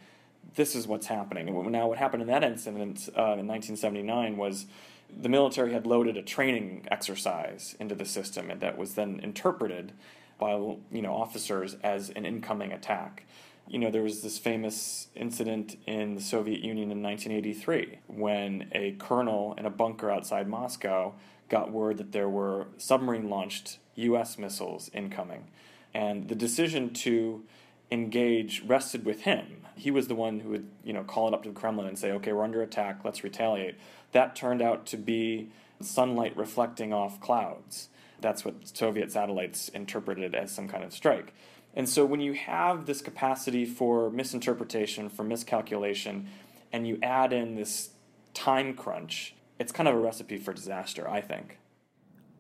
this 0.57 0.75
is 0.75 0.87
what's 0.87 1.07
happening. 1.07 1.47
Now, 1.71 1.89
what 1.89 1.99
happened 1.99 2.23
in 2.23 2.29
that 2.29 2.43
incident 2.43 3.09
uh, 3.17 3.37
in 3.37 3.47
1979 3.47 4.37
was 4.37 4.67
the 5.15 5.29
military 5.29 5.73
had 5.73 5.87
loaded 5.87 6.17
a 6.17 6.23
training 6.23 6.87
exercise 6.91 7.77
into 7.79 7.95
the 7.95 8.05
system, 8.05 8.51
and 8.51 8.61
that 8.61 8.77
was 8.79 8.95
then 8.95 9.21
interpreted 9.23 9.93
by 10.39 10.53
you 10.53 11.03
know 11.03 11.15
officers 11.15 11.77
as 11.83 12.11
an 12.11 12.25
incoming 12.25 12.73
attack. 12.73 13.27
You 13.69 13.79
know, 13.79 13.91
there 13.91 14.03
was 14.03 14.23
this 14.23 14.39
famous 14.39 15.09
incident 15.15 15.77
in 15.87 16.15
the 16.15 16.23
Soviet 16.23 16.61
Union 16.61 16.91
in 16.91 17.03
1983 17.03 17.99
when 18.07 18.71
a 18.73 18.93
colonel 18.93 19.55
in 19.59 19.67
a 19.67 19.71
bunker 19.71 20.11
outside 20.11 20.49
Moscow 20.49 21.13
got 21.51 21.71
word 21.71 21.99
that 21.99 22.13
there 22.13 22.29
were 22.29 22.69
submarine 22.79 23.29
launched 23.29 23.79
U.S. 23.97 24.39
missiles 24.39 24.91
incoming. 24.95 25.49
And 25.93 26.29
the 26.29 26.35
decision 26.35 26.95
to 26.95 27.45
engage 27.91 28.63
rested 28.65 29.05
with 29.05 29.23
him. 29.23 29.67
He 29.75 29.91
was 29.91 30.09
the 30.09 30.15
one 30.15 30.41
who 30.41 30.51
would, 30.51 30.69
you 30.85 30.93
know, 30.93 31.05
call 31.05 31.29
it 31.29 31.35
up 31.35 31.43
to 31.45 31.49
the 31.51 31.55
Kremlin 31.55 31.87
and 31.87 31.99
say, 31.99 32.11
"Okay, 32.13 32.33
we're 32.33 32.45
under 32.45 32.63
attack. 32.63 33.05
Let's 33.05 33.25
retaliate." 33.25 33.77
That 34.13 34.37
turned 34.37 34.63
out 34.63 34.87
to 34.87 34.97
be 34.97 35.51
sunlight 35.81 36.37
reflecting 36.37 36.93
off 36.93 37.21
clouds. 37.21 37.89
That's 38.21 38.45
what 38.45 38.77
Soviet 38.77 39.13
satellites 39.13 39.69
interpreted 39.69 40.35
as 40.35 40.51
some 40.53 40.69
kind 40.69 40.85
of 40.85 40.93
strike. 40.93 41.35
And 41.75 41.89
so 41.89 42.05
when 42.05 42.21
you 42.21 42.33
have 42.33 42.87
this 42.87 43.01
capacity 43.01 43.65
for 43.65 44.11
misinterpretation, 44.11 45.09
for 45.09 45.23
miscalculation, 45.23 46.29
and 46.73 46.87
you 46.87 46.99
add 47.03 47.33
in 47.33 47.55
this 47.55 47.91
time 48.35 48.75
crunch, 48.75 49.35
it's 49.59 49.73
kind 49.73 49.89
of 49.89 49.95
a 49.95 49.99
recipe 49.99 50.39
for 50.39 50.53
disaster, 50.53 51.09
I 51.09 51.21
think. 51.21 51.59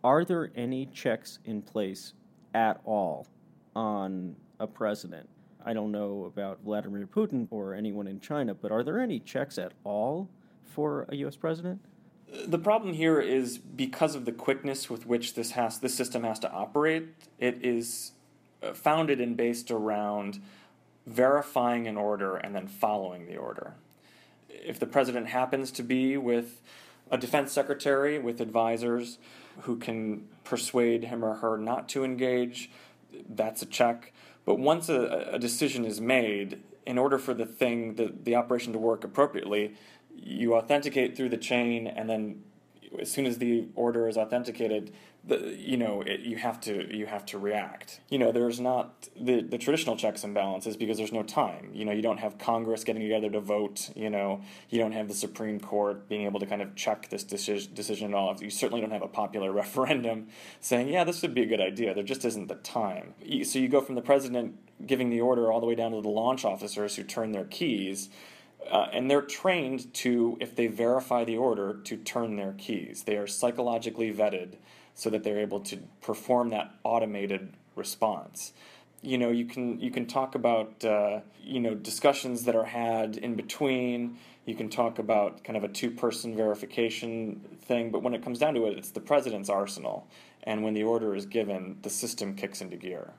Are 0.02 0.24
there 0.24 0.50
any 0.54 0.86
checks 0.86 1.38
in 1.44 1.62
place 1.62 2.14
at 2.54 2.80
all 2.84 3.26
on 3.74 4.36
a 4.60 4.66
president? 4.66 5.28
I 5.64 5.72
don't 5.72 5.92
know 5.92 6.24
about 6.24 6.60
Vladimir 6.64 7.06
Putin 7.06 7.48
or 7.50 7.74
anyone 7.74 8.06
in 8.06 8.20
China, 8.20 8.54
but 8.54 8.70
are 8.70 8.82
there 8.82 9.00
any 9.00 9.18
checks 9.18 9.58
at 9.58 9.72
all 9.84 10.28
for 10.64 11.06
a 11.08 11.16
U.S. 11.16 11.36
president? 11.36 11.80
The 12.46 12.58
problem 12.58 12.92
here 12.92 13.20
is 13.20 13.58
because 13.58 14.14
of 14.14 14.24
the 14.24 14.32
quickness 14.32 14.90
with 14.90 15.06
which 15.06 15.34
this 15.34 15.52
has 15.52 15.78
this 15.78 15.94
system 15.94 16.24
has 16.24 16.38
to 16.40 16.50
operate. 16.50 17.08
It 17.38 17.64
is 17.64 18.12
uh, 18.62 18.74
founded 18.74 19.20
and 19.20 19.36
based 19.36 19.70
around 19.70 20.40
verifying 21.06 21.86
an 21.86 21.96
order 21.96 22.36
and 22.36 22.54
then 22.54 22.66
following 22.66 23.26
the 23.26 23.36
order. 23.36 23.74
If 24.50 24.78
the 24.78 24.86
president 24.86 25.28
happens 25.28 25.70
to 25.72 25.82
be 25.82 26.16
with 26.16 26.60
a 27.10 27.16
defense 27.16 27.52
secretary 27.52 28.18
with 28.18 28.40
advisors 28.40 29.18
who 29.60 29.76
can 29.76 30.28
persuade 30.44 31.04
him 31.04 31.24
or 31.24 31.36
her 31.36 31.56
not 31.56 31.88
to 31.90 32.04
engage, 32.04 32.70
that's 33.28 33.62
a 33.62 33.66
check. 33.66 34.12
But 34.44 34.58
once 34.58 34.88
a, 34.88 35.30
a 35.32 35.38
decision 35.38 35.84
is 35.84 36.00
made, 36.00 36.62
in 36.86 36.98
order 36.98 37.18
for 37.18 37.34
the 37.34 37.46
thing, 37.46 37.94
the, 37.94 38.12
the 38.22 38.34
operation 38.34 38.72
to 38.72 38.78
work 38.78 39.04
appropriately, 39.04 39.74
you 40.22 40.54
authenticate 40.54 41.16
through 41.16 41.30
the 41.30 41.36
chain, 41.36 41.86
and 41.86 42.08
then 42.08 42.42
as 43.00 43.10
soon 43.10 43.26
as 43.26 43.38
the 43.38 43.66
order 43.74 44.08
is 44.08 44.16
authenticated, 44.16 44.92
the, 45.24 45.56
you 45.58 45.76
know 45.76 46.00
it, 46.02 46.20
you 46.20 46.36
have 46.36 46.60
to 46.62 46.94
you 46.94 47.06
have 47.06 47.26
to 47.26 47.38
react. 47.38 48.00
You 48.08 48.18
know 48.18 48.32
there's 48.32 48.60
not 48.60 49.08
the 49.20 49.42
the 49.42 49.58
traditional 49.58 49.96
checks 49.96 50.24
and 50.24 50.32
balances 50.32 50.76
because 50.76 50.96
there's 50.96 51.12
no 51.12 51.22
time. 51.22 51.70
You 51.74 51.84
know 51.84 51.92
you 51.92 52.02
don't 52.02 52.18
have 52.18 52.38
Congress 52.38 52.84
getting 52.84 53.02
together 53.02 53.28
to 53.30 53.40
vote. 53.40 53.90
You 53.94 54.10
know 54.10 54.40
you 54.70 54.78
don't 54.78 54.92
have 54.92 55.08
the 55.08 55.14
Supreme 55.14 55.60
Court 55.60 56.08
being 56.08 56.24
able 56.24 56.40
to 56.40 56.46
kind 56.46 56.62
of 56.62 56.74
check 56.76 57.10
this 57.10 57.24
decision 57.24 57.74
decision 57.74 58.12
at 58.12 58.16
all. 58.16 58.36
You 58.40 58.50
certainly 58.50 58.80
don't 58.80 58.92
have 58.92 59.02
a 59.02 59.08
popular 59.08 59.52
referendum 59.62 60.28
saying 60.60 60.88
yeah 60.88 61.04
this 61.04 61.20
would 61.22 61.34
be 61.34 61.42
a 61.42 61.46
good 61.46 61.60
idea. 61.60 61.94
There 61.94 62.04
just 62.04 62.24
isn't 62.24 62.48
the 62.48 62.56
time. 62.56 63.14
So 63.44 63.58
you 63.58 63.68
go 63.68 63.80
from 63.80 63.96
the 63.96 64.02
president 64.02 64.58
giving 64.86 65.10
the 65.10 65.20
order 65.20 65.52
all 65.52 65.60
the 65.60 65.66
way 65.66 65.74
down 65.74 65.90
to 65.90 66.00
the 66.00 66.08
launch 66.08 66.44
officers 66.44 66.96
who 66.96 67.02
turn 67.02 67.32
their 67.32 67.44
keys 67.44 68.08
uh, 68.70 68.88
and 68.92 69.10
they're 69.10 69.22
trained 69.22 69.92
to, 69.94 70.36
if 70.40 70.54
they 70.54 70.66
verify 70.66 71.24
the 71.24 71.36
order, 71.36 71.78
to 71.84 71.96
turn 71.96 72.36
their 72.36 72.54
keys. 72.58 73.04
They 73.04 73.16
are 73.16 73.26
psychologically 73.26 74.12
vetted 74.12 74.54
so 74.94 75.10
that 75.10 75.22
they're 75.22 75.38
able 75.38 75.60
to 75.60 75.78
perform 76.00 76.50
that 76.50 76.74
automated 76.84 77.52
response. 77.76 78.52
You 79.00 79.16
know, 79.16 79.30
you 79.30 79.44
can 79.44 79.80
you 79.80 79.92
can 79.92 80.06
talk 80.06 80.34
about 80.34 80.84
uh, 80.84 81.20
you 81.40 81.60
know 81.60 81.74
discussions 81.74 82.44
that 82.44 82.56
are 82.56 82.64
had 82.64 83.16
in 83.16 83.36
between. 83.36 84.18
You 84.44 84.56
can 84.56 84.68
talk 84.70 84.98
about 84.98 85.44
kind 85.44 85.56
of 85.56 85.62
a 85.62 85.68
two-person 85.68 86.34
verification 86.34 87.40
thing, 87.62 87.90
but 87.90 88.02
when 88.02 88.14
it 88.14 88.24
comes 88.24 88.38
down 88.38 88.54
to 88.54 88.66
it, 88.66 88.78
it's 88.78 88.90
the 88.90 89.00
president's 89.00 89.50
arsenal. 89.50 90.08
And 90.42 90.62
when 90.62 90.72
the 90.74 90.82
order 90.82 91.14
is 91.14 91.26
given, 91.26 91.76
the 91.82 91.90
system 91.90 92.34
kicks 92.34 92.60
into 92.60 92.76
gear. 92.76 93.12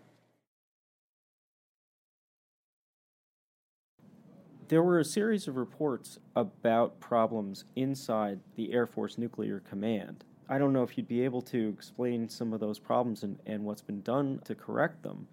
There 4.69 4.83
were 4.83 4.99
a 4.99 5.03
series 5.03 5.47
of 5.47 5.57
reports 5.57 6.19
about 6.35 6.99
problems 6.99 7.65
inside 7.75 8.39
the 8.55 8.71
Air 8.71 8.85
Force 8.85 9.17
Nuclear 9.17 9.63
Command. 9.67 10.23
I 10.47 10.59
don't 10.59 10.73
know 10.73 10.83
if 10.83 10.95
you'd 10.95 11.07
be 11.07 11.23
able 11.23 11.41
to 11.43 11.69
explain 11.75 12.29
some 12.29 12.53
of 12.53 12.59
those 12.59 12.77
problems 12.77 13.23
and, 13.23 13.39
and 13.47 13.65
what's 13.65 13.81
been 13.81 14.01
done 14.03 14.41
to 14.45 14.53
correct 14.53 15.01
them, 15.01 15.27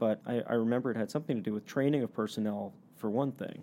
but 0.00 0.20
I, 0.26 0.42
I 0.44 0.54
remember 0.54 0.90
it 0.90 0.96
had 0.96 1.08
something 1.08 1.36
to 1.36 1.42
do 1.42 1.52
with 1.52 1.66
training 1.66 2.02
of 2.02 2.12
personnel, 2.12 2.72
for 2.96 3.08
one 3.08 3.30
thing. 3.30 3.62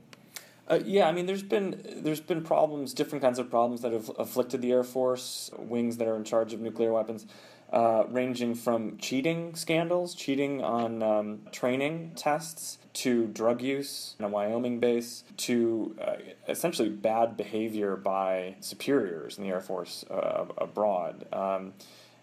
Uh, 0.70 0.80
yeah, 0.86 1.10
I 1.10 1.12
mean, 1.12 1.26
there's 1.26 1.44
been 1.44 1.82
there's 2.04 2.22
been 2.22 2.42
problems, 2.42 2.94
different 2.94 3.22
kinds 3.22 3.38
of 3.38 3.50
problems 3.50 3.82
that 3.82 3.92
have 3.92 4.10
afflicted 4.18 4.62
the 4.62 4.72
Air 4.72 4.84
Force 4.86 5.52
wings 5.58 5.98
that 5.98 6.08
are 6.08 6.16
in 6.16 6.24
charge 6.24 6.54
of 6.54 6.62
nuclear 6.62 6.94
weapons 6.94 7.26
uh, 7.72 8.06
ranging 8.10 8.56
from 8.56 8.98
cheating 8.98 9.56
scandals, 9.56 10.16
cheating 10.16 10.64
on 10.64 11.04
um, 11.04 11.42
training 11.52 12.14
tests, 12.16 12.78
to 12.94 13.28
drug 13.28 13.62
use 13.62 14.16
in 14.18 14.26
a 14.26 14.28
Wyoming 14.28 14.80
base, 14.80 15.24
to 15.38 15.96
uh, 16.02 16.16
essentially 16.48 16.90
bad 16.90 17.38
behavior 17.38 17.96
by 17.96 18.56
superiors 18.60 19.38
in 19.38 19.44
the 19.44 19.52
Air 19.52 19.62
Force 19.62 20.04
uh, 20.10 20.46
abroad. 20.58 21.28
Um, 21.32 21.74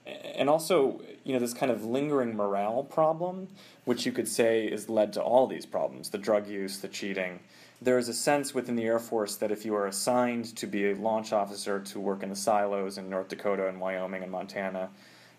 and 0.07 0.51
also, 0.51 1.01
you 1.23 1.33
know, 1.33 1.39
this 1.39 1.55
kind 1.55 1.71
of 1.71 1.85
lingering 1.85 2.35
morale 2.35 2.83
problem, 2.83 3.49
which 3.85 4.05
you 4.05 4.13
could 4.13 4.29
say 4.29 4.67
is 4.67 4.89
led 4.89 5.13
to 5.15 5.23
all 5.23 5.47
these 5.47 5.65
problems 5.65 6.11
the 6.11 6.19
drug 6.19 6.47
use, 6.49 6.79
the 6.79 6.89
cheating. 6.89 7.41
There 7.81 7.99
is 7.99 8.09
a 8.09 8.15
sense 8.15 8.55
within 8.55 8.77
the 8.77 8.85
Air 8.85 8.99
Force 8.99 9.37
that 9.37 9.51
if 9.51 9.65
you 9.65 9.75
are 9.77 9.87
assigned 9.87 10.57
to 10.57 10.67
be 10.67 10.91
a 10.91 10.95
launch 10.95 11.33
officer 11.33 11.81
to 11.81 12.01
work 12.01 12.23
in 12.23 12.31
the 12.31 12.37
silos 12.37 12.99
in 12.99 13.09
North 13.11 13.29
Dakota 13.29 13.69
and 13.69 13.81
Wyoming 13.81 14.23
and 14.23 14.33
Montana, 14.33 14.91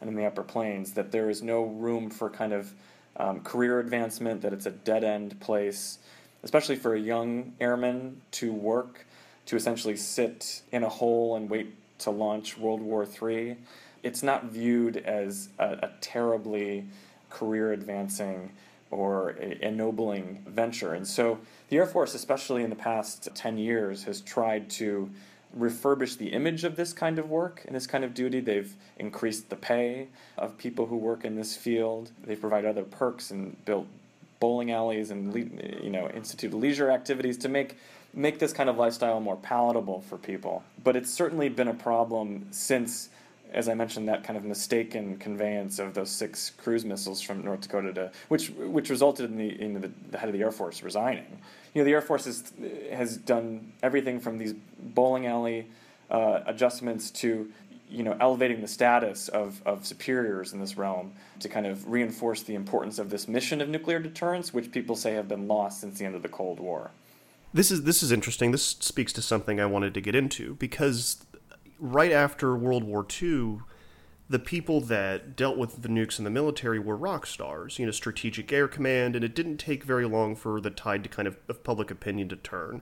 and 0.08 0.16
in 0.16 0.22
the 0.22 0.28
upper 0.28 0.44
plains, 0.44 0.94
that 0.94 1.12
there 1.12 1.30
is 1.30 1.42
no 1.42 1.64
room 1.64 2.10
for 2.10 2.30
kind 2.30 2.54
of 2.54 2.74
um, 3.18 3.40
career 3.42 3.80
advancement, 3.80 4.42
that 4.42 4.54
it's 4.54 4.66
a 4.66 4.72
dead 4.72 5.04
end 5.04 5.40
place, 5.40 6.00
especially 6.44 6.76
for 6.76 6.94
a 6.94 7.00
young 7.00 7.54
airman 7.60 8.22
to 8.32 8.54
work, 8.54 9.06
to 9.48 9.56
essentially 9.56 9.96
sit 9.96 10.62
in 10.72 10.84
a 10.84 10.90
hole 10.90 11.36
and 11.36 11.50
wait 11.50 11.74
to 12.00 12.12
launch 12.12 12.58
World 12.58 12.82
War 12.82 13.06
III. 13.06 13.58
It's 14.04 14.22
not 14.22 14.46
viewed 14.46 14.98
as 14.98 15.50
a, 15.58 15.66
a 15.66 15.92
terribly 16.02 16.86
career 17.30 17.74
advancing 17.74 18.52
or 18.92 19.32
ennobling 19.32 20.44
venture. 20.48 20.94
And 20.94 21.08
so 21.08 21.40
the 21.70 21.78
Air 21.78 21.86
Force, 21.86 22.14
especially 22.14 22.64
in 22.64 22.70
the 22.70 22.76
past 22.76 23.28
10 23.34 23.58
years, 23.58 24.04
has 24.04 24.22
tried 24.22 24.70
to 24.72 25.10
refurbish 25.58 26.18
the 26.18 26.28
image 26.28 26.64
of 26.64 26.76
this 26.76 26.94
kind 26.94 27.18
of 27.18 27.30
work 27.30 27.64
and 27.66 27.76
this 27.76 27.88
kind 27.88 28.04
of 28.04 28.14
duty. 28.14 28.40
They've 28.40 28.74
increased 28.98 29.50
the 29.50 29.56
pay 29.56 30.08
of 30.38 30.58
people 30.58 30.88
who 30.88 30.98
work 30.98 31.24
in 31.26 31.36
this 31.36 31.56
field. 31.56 32.12
They 32.24 32.36
provide 32.36 32.66
other 32.66 32.84
perks 32.84 33.32
and 33.32 33.64
built 33.66 33.88
bowling 34.40 34.72
alleys 34.72 35.12
and 35.12 35.34
you 35.82 35.90
know 35.90 36.10
institute 36.10 36.54
leisure 36.54 36.92
activities 36.92 37.38
to 37.38 37.50
make 37.50 37.78
make 38.14 38.40
this 38.40 38.54
kind 38.54 38.70
of 38.70 38.78
lifestyle 38.78 39.20
more 39.20 39.38
palatable 39.38 40.02
for 40.02 40.18
people. 40.18 40.64
But 40.84 40.96
it's 40.96 41.12
certainly 41.12 41.50
been 41.50 41.68
a 41.68 41.74
problem 41.74 42.48
since 42.52 43.10
as 43.54 43.70
I 43.70 43.74
mentioned, 43.74 44.10
that 44.10 44.24
kind 44.24 44.38
of 44.38 44.44
mistaken 44.44 45.18
conveyance 45.18 45.80
of 45.80 45.94
those 45.94 46.10
six 46.10 46.52
cruise 46.58 46.86
missiles 46.86 47.22
from 47.22 47.44
North 47.44 47.62
Dakota 47.62 47.94
to 47.94 48.12
which 48.28 48.50
which 48.50 48.90
resulted 48.90 49.30
in 49.30 49.38
the 49.38 49.62
in 49.62 49.74
the, 49.80 49.92
the 50.12 50.18
head 50.18 50.30
of 50.30 50.34
the 50.34 50.42
Air 50.42 50.52
Force 50.52 50.84
resigning. 50.84 51.40
You 51.74 51.82
know, 51.82 51.86
the 51.86 51.94
Air 51.94 52.02
Force 52.02 52.26
has 52.26 52.52
has 52.92 53.18
done 53.18 53.72
everything 53.82 54.20
from 54.20 54.38
these 54.38 54.54
bowling 54.80 55.28
alley 55.28 55.68
uh, 56.10 56.42
adjustments 56.46 57.12
to 57.12 57.52
you 57.90 58.04
know 58.04 58.18
elevating 58.20 58.62
the 58.62 58.68
status 58.68 59.28
of, 59.30 59.62
of 59.66 59.86
superiors 59.86 60.54
in 60.54 60.60
this 60.60 60.78
realm 60.78 61.14
to 61.40 61.50
kind 61.50 61.66
of 61.66 61.88
reinforce 61.90 62.44
the 62.44 62.56
importance 62.56 63.00
of 63.00 63.10
this 63.10 63.28
mission 63.28 63.62
of 63.62 63.70
nuclear 63.70 64.00
deterrence, 64.00 64.54
which 64.54 64.72
people 64.72 64.96
say 64.96 65.14
have 65.14 65.28
been 65.28 65.48
lost 65.48 65.82
since 65.82 66.00
the 66.00 66.06
end 66.06 66.16
of 66.16 66.22
the 66.22 66.30
Cold 66.30 66.60
War. 66.60 66.92
This 67.54 67.72
is 67.72 67.84
this 67.84 68.04
is 68.04 68.12
interesting. 68.12 68.52
This 68.52 68.66
speaks 68.66 69.14
to 69.14 69.22
something 69.22 69.60
I 69.60 69.66
wanted 69.66 69.94
to 69.94 70.02
get 70.02 70.16
into 70.16 70.56
because 70.56 71.24
right 71.80 72.12
after 72.12 72.56
World 72.56 72.84
War 72.84 73.06
II, 73.22 73.60
the 74.30 74.40
people 74.40 74.82
that 74.82 75.36
dealt 75.36 75.58
with 75.58 75.82
the 75.82 75.88
nukes 75.88 76.18
in 76.18 76.26
the 76.26 76.32
military 76.32 76.80
were 76.80 76.96
rock 76.96 77.28
stars, 77.28 77.78
you 77.78 77.86
know, 77.86 77.92
Strategic 77.92 78.52
Air 78.52 78.68
Command, 78.68 79.16
and 79.16 79.24
it 79.24 79.36
didn't 79.36 79.58
take 79.58 79.84
very 79.84 80.06
long 80.06 80.36
for 80.36 80.60
the 80.60 80.72
tide 80.72 81.04
to 81.04 81.10
kind 81.10 81.28
of 81.28 81.38
of 81.48 81.64
public 81.64 81.92
opinion 81.92 82.30
to 82.30 82.36
turn. 82.36 82.82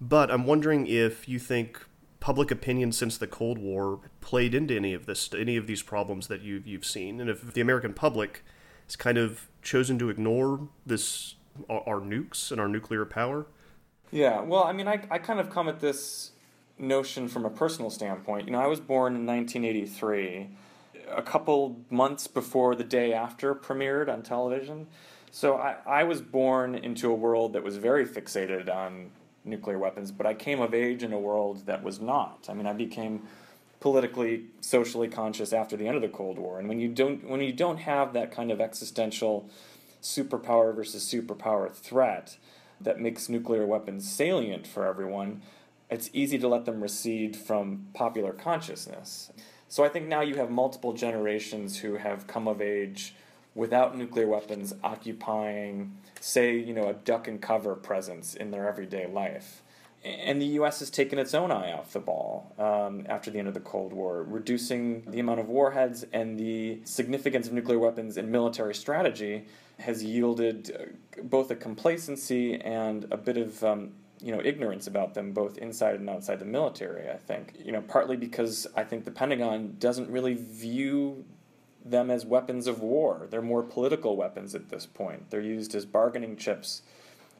But 0.00 0.30
I'm 0.30 0.44
wondering 0.44 0.86
if 0.86 1.28
you 1.28 1.38
think 1.38 1.86
public 2.18 2.50
opinion 2.50 2.92
since 2.92 3.16
the 3.16 3.26
Cold 3.26 3.58
War 3.58 4.00
played 4.20 4.54
into 4.54 4.74
any 4.74 4.94
of 4.94 5.06
this, 5.06 5.30
any 5.36 5.56
of 5.56 5.66
these 5.66 5.82
problems 5.82 6.26
that 6.26 6.42
you've 6.42 6.66
you've 6.66 6.84
seen, 6.84 7.20
and 7.20 7.30
if 7.30 7.54
the 7.54 7.60
American 7.60 7.94
public 7.94 8.44
has 8.86 8.96
kind 8.96 9.18
of 9.18 9.48
chosen 9.62 9.98
to 10.00 10.10
ignore 10.10 10.68
this 10.84 11.36
our, 11.68 11.82
our 11.86 12.00
nukes 12.00 12.50
and 12.50 12.60
our 12.60 12.68
nuclear 12.68 13.04
power. 13.04 13.46
Yeah, 14.10 14.40
well, 14.40 14.64
I 14.64 14.72
mean, 14.72 14.88
I, 14.88 15.02
I 15.10 15.18
kind 15.18 15.40
of 15.40 15.48
come 15.48 15.68
at 15.68 15.80
this 15.80 16.32
notion 16.82 17.28
from 17.28 17.44
a 17.44 17.50
personal 17.50 17.90
standpoint. 17.90 18.46
You 18.46 18.52
know, 18.52 18.60
I 18.60 18.66
was 18.66 18.80
born 18.80 19.14
in 19.14 19.26
1983, 19.26 20.48
a 21.10 21.22
couple 21.22 21.80
months 21.88 22.26
before 22.26 22.74
the 22.74 22.84
day 22.84 23.12
after 23.12 23.54
premiered 23.54 24.12
on 24.12 24.22
television. 24.22 24.88
So 25.30 25.56
I, 25.56 25.76
I 25.86 26.04
was 26.04 26.20
born 26.20 26.74
into 26.74 27.10
a 27.10 27.14
world 27.14 27.54
that 27.54 27.62
was 27.62 27.76
very 27.76 28.04
fixated 28.04 28.68
on 28.68 29.10
nuclear 29.44 29.78
weapons, 29.78 30.12
but 30.12 30.26
I 30.26 30.34
came 30.34 30.60
of 30.60 30.74
age 30.74 31.02
in 31.02 31.12
a 31.12 31.18
world 31.18 31.66
that 31.66 31.82
was 31.82 32.00
not. 32.00 32.46
I 32.48 32.54
mean, 32.54 32.66
I 32.66 32.72
became 32.72 33.22
politically, 33.80 34.44
socially 34.60 35.08
conscious 35.08 35.52
after 35.52 35.76
the 35.76 35.86
end 35.86 35.96
of 35.96 36.02
the 36.02 36.08
Cold 36.08 36.38
War, 36.38 36.58
and 36.58 36.68
when 36.68 36.78
you 36.78 36.88
don't 36.88 37.28
when 37.28 37.40
you 37.40 37.52
don't 37.52 37.78
have 37.78 38.12
that 38.12 38.30
kind 38.30 38.50
of 38.52 38.60
existential 38.60 39.48
superpower 40.00 40.74
versus 40.74 41.04
superpower 41.04 41.70
threat 41.70 42.36
that 42.80 43.00
makes 43.00 43.28
nuclear 43.28 43.66
weapons 43.66 44.10
salient 44.10 44.66
for 44.66 44.86
everyone, 44.86 45.42
it's 45.92 46.08
easy 46.14 46.38
to 46.38 46.48
let 46.48 46.64
them 46.64 46.82
recede 46.82 47.36
from 47.36 47.86
popular 47.92 48.32
consciousness. 48.32 49.30
So 49.68 49.84
I 49.84 49.90
think 49.90 50.08
now 50.08 50.22
you 50.22 50.36
have 50.36 50.50
multiple 50.50 50.94
generations 50.94 51.78
who 51.78 51.96
have 51.96 52.26
come 52.26 52.48
of 52.48 52.62
age 52.62 53.14
without 53.54 53.96
nuclear 53.96 54.26
weapons 54.26 54.74
occupying, 54.82 55.98
say, 56.18 56.56
you 56.56 56.72
know, 56.72 56.88
a 56.88 56.94
duck 56.94 57.28
and 57.28 57.42
cover 57.42 57.74
presence 57.74 58.34
in 58.34 58.50
their 58.50 58.66
everyday 58.66 59.06
life. 59.06 59.62
And 60.02 60.40
the 60.40 60.46
U.S. 60.46 60.78
has 60.78 60.88
taken 60.88 61.18
its 61.18 61.34
own 61.34 61.52
eye 61.52 61.72
off 61.72 61.92
the 61.92 62.00
ball 62.00 62.54
um, 62.58 63.06
after 63.08 63.30
the 63.30 63.38
end 63.38 63.48
of 63.48 63.54
the 63.54 63.60
Cold 63.60 63.92
War, 63.92 64.24
reducing 64.24 65.02
the 65.10 65.20
amount 65.20 65.40
of 65.40 65.48
warheads 65.48 66.06
and 66.12 66.40
the 66.40 66.80
significance 66.84 67.46
of 67.46 67.52
nuclear 67.52 67.78
weapons 67.78 68.16
in 68.16 68.30
military 68.30 68.74
strategy 68.74 69.44
has 69.78 70.02
yielded 70.02 70.74
uh, 70.74 71.22
both 71.22 71.50
a 71.50 71.54
complacency 71.54 72.58
and 72.60 73.06
a 73.12 73.16
bit 73.16 73.36
of 73.36 73.62
um, 73.62 73.92
you 74.22 74.32
know 74.32 74.40
ignorance 74.44 74.86
about 74.86 75.14
them 75.14 75.32
both 75.32 75.58
inside 75.58 75.96
and 75.96 76.08
outside 76.08 76.38
the 76.38 76.44
military 76.44 77.10
i 77.10 77.16
think. 77.16 77.54
You 77.62 77.72
know 77.72 77.82
partly 77.82 78.16
because 78.16 78.66
i 78.76 78.84
think 78.84 79.04
the 79.04 79.10
pentagon 79.10 79.76
doesn't 79.78 80.10
really 80.10 80.34
view 80.34 81.24
them 81.84 82.10
as 82.10 82.24
weapons 82.24 82.66
of 82.66 82.80
war. 82.80 83.26
They're 83.30 83.42
more 83.42 83.62
political 83.62 84.16
weapons 84.16 84.54
at 84.54 84.68
this 84.68 84.86
point. 84.86 85.30
They're 85.30 85.40
used 85.40 85.74
as 85.74 85.84
bargaining 85.84 86.36
chips 86.36 86.82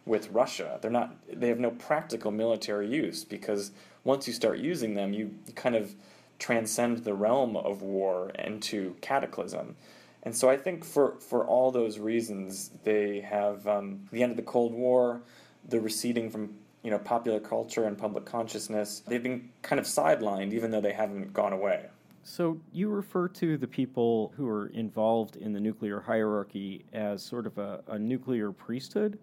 with 0.04 0.30
russia. 0.30 0.78
They're 0.82 0.90
not 0.90 1.14
they 1.32 1.48
have 1.48 1.60
no 1.60 1.70
practical 1.70 2.30
military 2.30 2.88
use 2.88 3.24
because 3.24 3.70
once 4.04 4.26
you 4.26 4.32
start 4.32 4.58
using 4.58 4.94
them 4.94 5.12
you 5.12 5.34
kind 5.54 5.76
of 5.76 5.94
transcend 6.38 7.04
the 7.04 7.14
realm 7.14 7.56
of 7.56 7.82
war 7.82 8.30
into 8.30 8.96
cataclysm. 9.00 9.76
And 10.24 10.36
so 10.36 10.50
i 10.50 10.56
think 10.56 10.84
for 10.84 11.18
for 11.20 11.46
all 11.46 11.70
those 11.70 11.98
reasons 12.00 12.70
they 12.82 13.20
have 13.20 13.66
um, 13.68 14.08
the 14.10 14.22
end 14.22 14.32
of 14.32 14.36
the 14.36 14.42
cold 14.42 14.72
war 14.72 15.22
the 15.68 15.80
receding 15.80 16.30
from 16.30 16.54
you 16.82 16.90
know 16.90 16.98
popular 16.98 17.40
culture 17.40 17.84
and 17.84 17.96
public 17.96 18.24
consciousness, 18.24 19.02
they've 19.06 19.22
been 19.22 19.50
kind 19.62 19.78
of 19.78 19.86
sidelined, 19.86 20.52
even 20.52 20.70
though 20.70 20.80
they 20.80 20.92
haven't 20.92 21.32
gone 21.32 21.52
away. 21.52 21.86
So 22.24 22.60
you 22.72 22.88
refer 22.88 23.28
to 23.28 23.58
the 23.58 23.66
people 23.66 24.32
who 24.36 24.48
are 24.48 24.68
involved 24.68 25.36
in 25.36 25.52
the 25.52 25.60
nuclear 25.60 26.00
hierarchy 26.00 26.84
as 26.92 27.22
sort 27.22 27.46
of 27.46 27.58
a, 27.58 27.82
a 27.88 27.98
nuclear 27.98 28.52
priesthood. 28.52 29.18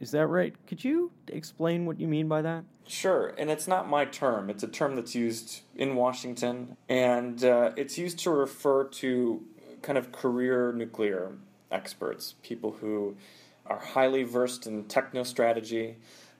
Is 0.00 0.10
that 0.10 0.26
right? 0.26 0.54
Could 0.66 0.84
you 0.84 1.10
explain 1.28 1.86
what 1.86 1.98
you 1.98 2.06
mean 2.06 2.28
by 2.28 2.42
that? 2.42 2.64
Sure, 2.86 3.34
and 3.38 3.50
it's 3.50 3.66
not 3.66 3.88
my 3.88 4.04
term. 4.04 4.50
It's 4.50 4.62
a 4.62 4.68
term 4.68 4.96
that's 4.96 5.14
used 5.14 5.62
in 5.74 5.96
Washington, 5.96 6.76
and 6.88 7.42
uh, 7.42 7.72
it's 7.76 7.96
used 7.96 8.18
to 8.20 8.30
refer 8.30 8.84
to 8.84 9.42
kind 9.82 9.96
of 9.96 10.12
career 10.12 10.72
nuclear 10.72 11.32
experts, 11.70 12.34
people 12.42 12.76
who 12.80 13.16
are 13.64 13.78
highly 13.78 14.22
versed 14.22 14.66
in 14.66 14.84
techno 14.84 15.22
strategy, 15.22 15.96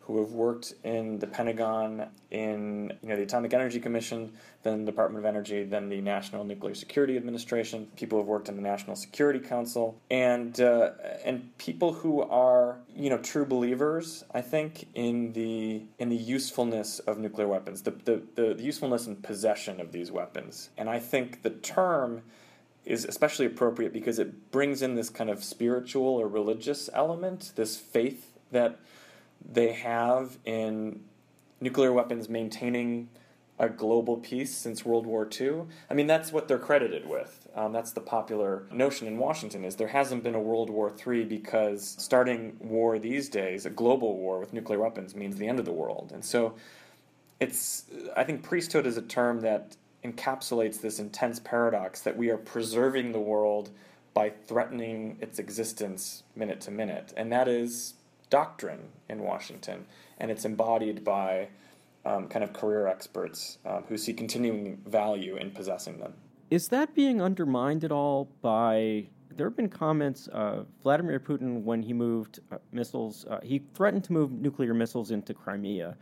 who 0.07 0.21
have 0.21 0.31
worked 0.31 0.73
in 0.85 1.19
the 1.19 1.27
Pentagon, 1.27 2.09
in 2.31 2.93
you 3.03 3.09
know 3.09 3.17
the 3.17 3.23
Atomic 3.23 3.53
Energy 3.53 3.81
Commission, 3.81 4.33
then 4.63 4.85
the 4.85 4.93
Department 4.93 5.25
of 5.25 5.29
Energy, 5.29 5.65
then 5.65 5.89
the 5.89 6.01
National 6.01 6.45
Nuclear 6.45 6.75
Security 6.75 7.17
Administration. 7.17 7.89
People 7.97 8.19
have 8.19 8.29
worked 8.29 8.49
in 8.49 8.55
the 8.55 8.63
National 8.63 8.95
Security 8.95 9.41
Council, 9.41 10.01
and 10.09 10.61
uh, 10.61 10.91
and 11.25 11.57
people 11.59 11.93
who 11.93 12.23
are 12.23 12.79
you 12.95 13.11
know 13.11 13.19
true 13.19 13.45
believers. 13.45 14.25
I 14.33 14.43
think 14.43 14.87
in 14.95 15.33
the 15.33 15.83
in 15.99 16.09
the 16.09 16.17
usefulness 16.17 17.01
of 17.01 17.19
nuclear 17.19 17.49
weapons, 17.49 17.83
the 17.83 17.91
the, 17.91 18.23
the 18.37 18.63
usefulness 18.63 19.09
and 19.09 19.21
possession 19.21 19.81
of 19.81 19.91
these 19.91 20.13
weapons, 20.13 20.71
and 20.79 20.89
I 20.89 21.01
think 21.01 21.43
the 21.43 21.51
term 21.51 22.23
is 22.85 23.05
especially 23.05 23.47
appropriate 23.47 23.93
because 23.93 24.21
it 24.21 24.53
brings 24.53 24.81
in 24.81 24.95
this 24.95 25.11
kind 25.11 25.29
of 25.29 25.43
spiritual 25.43 26.07
or 26.07 26.29
religious 26.29 26.89
element, 26.95 27.51
this 27.57 27.77
faith 27.77 28.33
that 28.53 28.79
they 29.45 29.73
have 29.73 30.39
in 30.45 31.01
nuclear 31.61 31.93
weapons 31.93 32.29
maintaining 32.29 33.09
a 33.59 33.69
global 33.69 34.19
peace 34.19 34.55
since 34.55 34.85
World 34.85 35.07
War 35.07 35.29
II. 35.41 35.63
I 35.89 35.95
mean, 35.95 36.07
that's 36.07 36.31
what 36.31 36.47
they're 36.47 36.59
credited 36.59 37.09
with. 37.09 37.49
Um, 37.55 37.73
that's 37.73 37.93
the 37.93 38.03
popular 38.03 38.65
notion 38.71 39.07
in 39.07 39.17
Washington 39.17 39.65
is 39.65 39.77
there 39.77 39.89
hasn't 39.89 40.23
been 40.23 40.35
a 40.35 40.41
World 40.41 40.69
War 40.69 40.93
III 41.07 41.25
because 41.25 41.97
starting 41.99 42.57
war 42.61 42.99
these 42.99 43.31
days, 43.31 43.65
a 43.65 43.71
global 43.71 44.17
war 44.17 44.39
with 44.39 44.53
nuclear 44.53 44.79
weapons, 44.79 45.15
means 45.15 45.37
the 45.37 45.49
end 45.49 45.59
of 45.59 45.65
the 45.65 45.73
world. 45.73 46.11
And 46.13 46.25
so, 46.25 46.55
it's 47.41 47.85
I 48.17 48.25
think 48.25 48.43
priesthood 48.43 48.87
is 48.87 48.97
a 48.97 49.03
term 49.03 49.41
that 49.41 49.77
encapsulates 50.05 50.81
this 50.81 50.99
intense 50.99 51.41
paradox 51.41 52.01
that 52.03 52.17
we 52.17 52.31
are 52.31 52.37
preserving 52.39 53.13
the 53.13 53.21
world 53.21 53.71
by 54.15 54.31
threatening 54.31 55.19
its 55.21 55.39
existence 55.39 56.23
minute 56.35 56.61
to 56.63 56.71
minute, 56.71 57.13
and 57.17 57.33
that 57.33 57.49
is 57.49 57.95
doctrine 58.31 58.89
in 59.09 59.23
Washington, 59.23 59.87
and 60.19 60.31
it's 60.31 60.45
embodied 60.45 61.05
by 61.05 61.49
um, 62.05 62.29
kind 62.29 62.45
of 62.45 62.53
career 62.53 62.87
experts 62.87 63.59
um, 63.67 63.85
who 63.89 63.99
see 63.99 64.13
continuing 64.13 64.79
value 64.87 65.37
in 65.37 65.51
possessing 65.51 65.99
them. 65.99 66.15
Is 66.51 66.69
that 66.69 66.95
being 66.95 67.21
undermined 67.21 67.85
at 67.85 67.93
all 67.93 68.31
by? 68.41 69.09
There 69.35 69.47
have 69.47 69.57
been 69.57 69.69
comments. 69.69 70.29
Uh, 70.33 70.65
Vladimir 70.83 71.21
Putin, 71.21 71.63
when 71.63 71.83
he 71.83 71.93
moved 71.93 72.41
uh, 72.51 72.59
missiles, 72.73 73.27
uh, 73.29 73.41
he 73.43 73.63
threatened 73.75 74.05
to 74.05 74.13
move 74.13 74.33
nuclear 74.33 74.73
missiles 74.73 75.11
into 75.11 75.35
Crimea. 75.35 75.97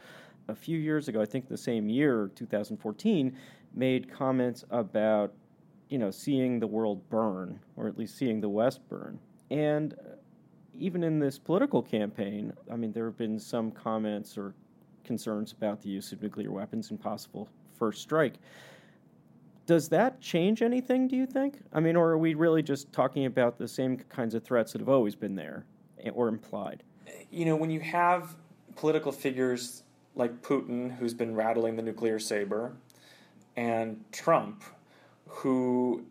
A 0.47 0.55
few 0.55 0.79
years 0.79 1.09
ago, 1.09 1.23
I 1.23 1.25
think 1.25 1.49
the 1.49 1.57
same 1.57 1.89
year, 1.89 2.31
2014, 2.37 3.37
made 3.75 4.13
comments 4.13 4.65
about, 4.71 5.33
you 5.89 5.99
know, 5.99 6.11
seeing 6.11 6.61
the 6.61 6.67
world 6.67 7.09
burn, 7.09 7.59
or 7.77 7.89
at 7.89 7.99
least 7.99 8.17
seeing 8.17 8.41
the 8.41 8.49
West 8.49 8.87
burn. 8.89 9.19
And 9.51 9.95
even 10.79 11.05
in 11.05 11.19
this 11.19 11.39
political 11.39 11.83
campaign, 11.83 12.53
I 12.71 12.77
mean, 12.77 12.93
there 12.93 13.05
have 13.05 13.17
been 13.17 13.39
some 13.39 13.71
comments 13.71 14.37
or 14.37 14.55
concerns 15.05 15.53
about 15.53 15.81
the 15.83 15.89
use 15.89 16.13
of 16.13 16.23
nuclear 16.23 16.51
weapons 16.51 16.91
and 16.91 17.01
possible 17.01 17.49
first 17.79 18.03
strike. 18.03 18.35
Does 19.67 19.89
that 19.89 20.21
change 20.21 20.63
anything, 20.63 21.09
do 21.09 21.17
you 21.17 21.27
think? 21.27 21.59
I 21.73 21.81
mean, 21.81 21.97
or 21.97 22.11
are 22.11 22.19
we 22.19 22.35
really 22.35 22.63
just 22.63 22.93
talking 22.93 23.27
about 23.27 23.59
the 23.59 23.69
same 23.69 23.97
kinds 23.97 24.35
of 24.35 24.43
threats 24.43 24.73
that 24.73 24.81
have 24.81 24.89
always 24.89 25.15
been 25.15 25.35
there 25.35 25.65
eh, 26.03 26.11
or 26.11 26.29
implied? 26.29 26.83
You 27.31 27.47
know, 27.47 27.57
when 27.57 27.71
you 27.71 27.81
have 27.81 28.37
political 28.77 29.11
figures 29.11 29.83
like 30.15 30.43
Putin, 30.43 30.97
who's 30.97 31.15
been 31.15 31.35
rattling 31.35 31.77
the 31.77 31.83
nuclear 31.83 32.19
saber, 32.19 32.73
and 33.57 34.05
Trump, 34.13 34.63
who 35.27 36.05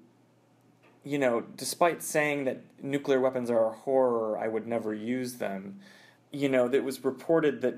you 1.03 1.17
know, 1.17 1.41
despite 1.57 2.01
saying 2.01 2.45
that 2.45 2.61
nuclear 2.81 3.19
weapons 3.19 3.49
are 3.49 3.67
a 3.67 3.73
horror, 3.73 4.37
I 4.37 4.47
would 4.47 4.67
never 4.67 4.93
use 4.93 5.35
them, 5.35 5.79
you 6.31 6.49
know, 6.49 6.65
it 6.71 6.83
was 6.83 7.03
reported 7.03 7.61
that 7.61 7.75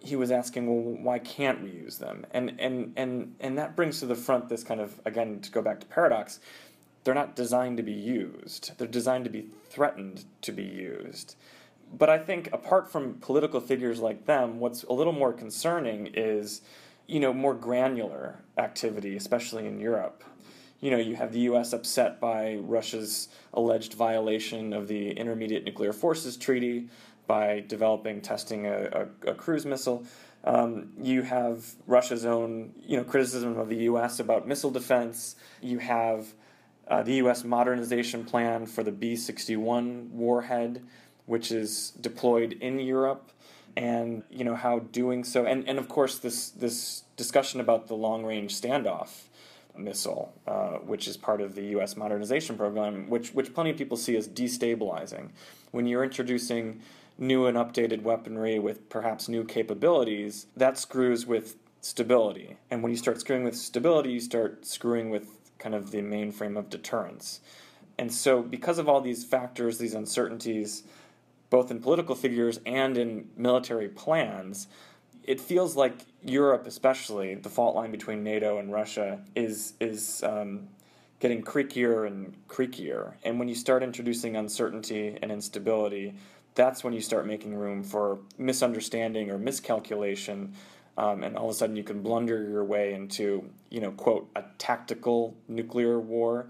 he 0.00 0.14
was 0.14 0.30
asking, 0.30 0.66
well, 0.66 1.02
why 1.02 1.18
can't 1.18 1.62
we 1.62 1.70
use 1.70 1.98
them? 1.98 2.24
And, 2.30 2.54
and, 2.60 2.92
and, 2.96 3.34
and 3.40 3.58
that 3.58 3.74
brings 3.74 3.98
to 4.00 4.06
the 4.06 4.14
front 4.14 4.48
this 4.48 4.62
kind 4.62 4.80
of, 4.80 5.00
again, 5.04 5.40
to 5.40 5.50
go 5.50 5.60
back 5.60 5.80
to 5.80 5.86
paradox, 5.86 6.38
they're 7.02 7.14
not 7.14 7.34
designed 7.34 7.78
to 7.78 7.82
be 7.82 7.92
used. 7.92 8.72
They're 8.78 8.86
designed 8.86 9.24
to 9.24 9.30
be 9.30 9.46
threatened 9.70 10.24
to 10.42 10.52
be 10.52 10.62
used. 10.62 11.34
But 11.92 12.10
I 12.10 12.18
think 12.18 12.50
apart 12.52 12.92
from 12.92 13.14
political 13.14 13.60
figures 13.60 13.98
like 13.98 14.26
them, 14.26 14.60
what's 14.60 14.84
a 14.84 14.92
little 14.92 15.12
more 15.12 15.32
concerning 15.32 16.08
is, 16.14 16.60
you 17.06 17.18
know, 17.18 17.32
more 17.32 17.54
granular 17.54 18.40
activity, 18.58 19.16
especially 19.16 19.66
in 19.66 19.80
Europe 19.80 20.22
you 20.80 20.90
know, 20.90 20.96
you 20.96 21.16
have 21.16 21.32
the 21.32 21.40
U.S. 21.40 21.72
upset 21.72 22.20
by 22.20 22.56
Russia's 22.56 23.28
alleged 23.52 23.94
violation 23.94 24.72
of 24.72 24.86
the 24.86 25.10
Intermediate 25.10 25.64
Nuclear 25.64 25.92
Forces 25.92 26.36
Treaty 26.36 26.88
by 27.26 27.64
developing, 27.66 28.20
testing 28.20 28.66
a, 28.66 29.08
a, 29.24 29.30
a 29.30 29.34
cruise 29.34 29.66
missile. 29.66 30.04
Um, 30.44 30.90
you 31.00 31.22
have 31.22 31.74
Russia's 31.86 32.24
own, 32.24 32.72
you 32.86 32.96
know, 32.96 33.04
criticism 33.04 33.58
of 33.58 33.68
the 33.68 33.76
U.S. 33.84 34.20
about 34.20 34.46
missile 34.46 34.70
defense. 34.70 35.34
You 35.60 35.78
have 35.78 36.32
uh, 36.86 37.02
the 37.02 37.14
U.S. 37.14 37.44
modernization 37.44 38.24
plan 38.24 38.64
for 38.64 38.84
the 38.84 38.92
B-61 38.92 40.10
warhead, 40.10 40.84
which 41.26 41.50
is 41.50 41.90
deployed 42.00 42.52
in 42.52 42.78
Europe, 42.78 43.32
and 43.76 44.22
you 44.30 44.44
know 44.44 44.54
how 44.54 44.78
doing 44.78 45.24
so, 45.24 45.44
and, 45.44 45.68
and 45.68 45.78
of 45.78 45.88
course 45.88 46.18
this 46.18 46.50
this 46.50 47.02
discussion 47.16 47.60
about 47.60 47.86
the 47.86 47.94
long-range 47.94 48.58
standoff 48.58 49.28
missile, 49.78 50.32
uh, 50.46 50.78
which 50.78 51.06
is 51.08 51.16
part 51.16 51.40
of 51.40 51.54
the 51.54 51.62
U.S. 51.66 51.96
modernization 51.96 52.56
program, 52.56 53.08
which 53.08 53.34
which 53.34 53.54
plenty 53.54 53.70
of 53.70 53.76
people 53.76 53.96
see 53.96 54.16
as 54.16 54.28
destabilizing. 54.28 55.30
When 55.70 55.86
you're 55.86 56.04
introducing 56.04 56.80
new 57.18 57.46
and 57.46 57.56
updated 57.56 58.02
weaponry 58.02 58.58
with 58.58 58.88
perhaps 58.88 59.28
new 59.28 59.44
capabilities, 59.44 60.46
that 60.56 60.78
screws 60.78 61.26
with 61.26 61.56
stability. 61.80 62.56
And 62.70 62.82
when 62.82 62.90
you 62.90 62.98
start 62.98 63.20
screwing 63.20 63.44
with 63.44 63.56
stability, 63.56 64.10
you 64.10 64.20
start 64.20 64.64
screwing 64.64 65.10
with 65.10 65.28
kind 65.58 65.74
of 65.74 65.90
the 65.90 65.98
mainframe 65.98 66.56
of 66.56 66.70
deterrence. 66.70 67.40
And 67.98 68.12
so, 68.12 68.42
because 68.42 68.78
of 68.78 68.88
all 68.88 69.00
these 69.00 69.24
factors, 69.24 69.78
these 69.78 69.94
uncertainties, 69.94 70.84
both 71.50 71.70
in 71.70 71.80
political 71.80 72.14
figures 72.14 72.60
and 72.64 72.96
in 72.96 73.28
military 73.36 73.88
plans, 73.88 74.68
it 75.28 75.42
feels 75.42 75.76
like 75.76 76.06
Europe, 76.24 76.66
especially 76.66 77.34
the 77.34 77.50
fault 77.50 77.76
line 77.76 77.90
between 77.90 78.24
NATO 78.24 78.58
and 78.58 78.72
Russia, 78.72 79.20
is 79.36 79.74
is 79.78 80.22
um, 80.22 80.68
getting 81.20 81.42
creakier 81.42 82.06
and 82.06 82.34
creakier. 82.48 83.12
And 83.24 83.38
when 83.38 83.46
you 83.46 83.54
start 83.54 83.82
introducing 83.82 84.36
uncertainty 84.36 85.18
and 85.20 85.30
instability, 85.30 86.14
that's 86.54 86.82
when 86.82 86.94
you 86.94 87.02
start 87.02 87.26
making 87.26 87.54
room 87.54 87.84
for 87.84 88.20
misunderstanding 88.38 89.30
or 89.30 89.36
miscalculation. 89.36 90.54
Um, 90.96 91.22
and 91.22 91.36
all 91.36 91.50
of 91.50 91.54
a 91.54 91.58
sudden, 91.58 91.76
you 91.76 91.84
can 91.84 92.00
blunder 92.02 92.48
your 92.48 92.64
way 92.64 92.94
into, 92.94 93.44
you 93.68 93.80
know, 93.82 93.90
quote, 93.92 94.30
a 94.34 94.44
tactical 94.56 95.36
nuclear 95.46 96.00
war, 96.00 96.48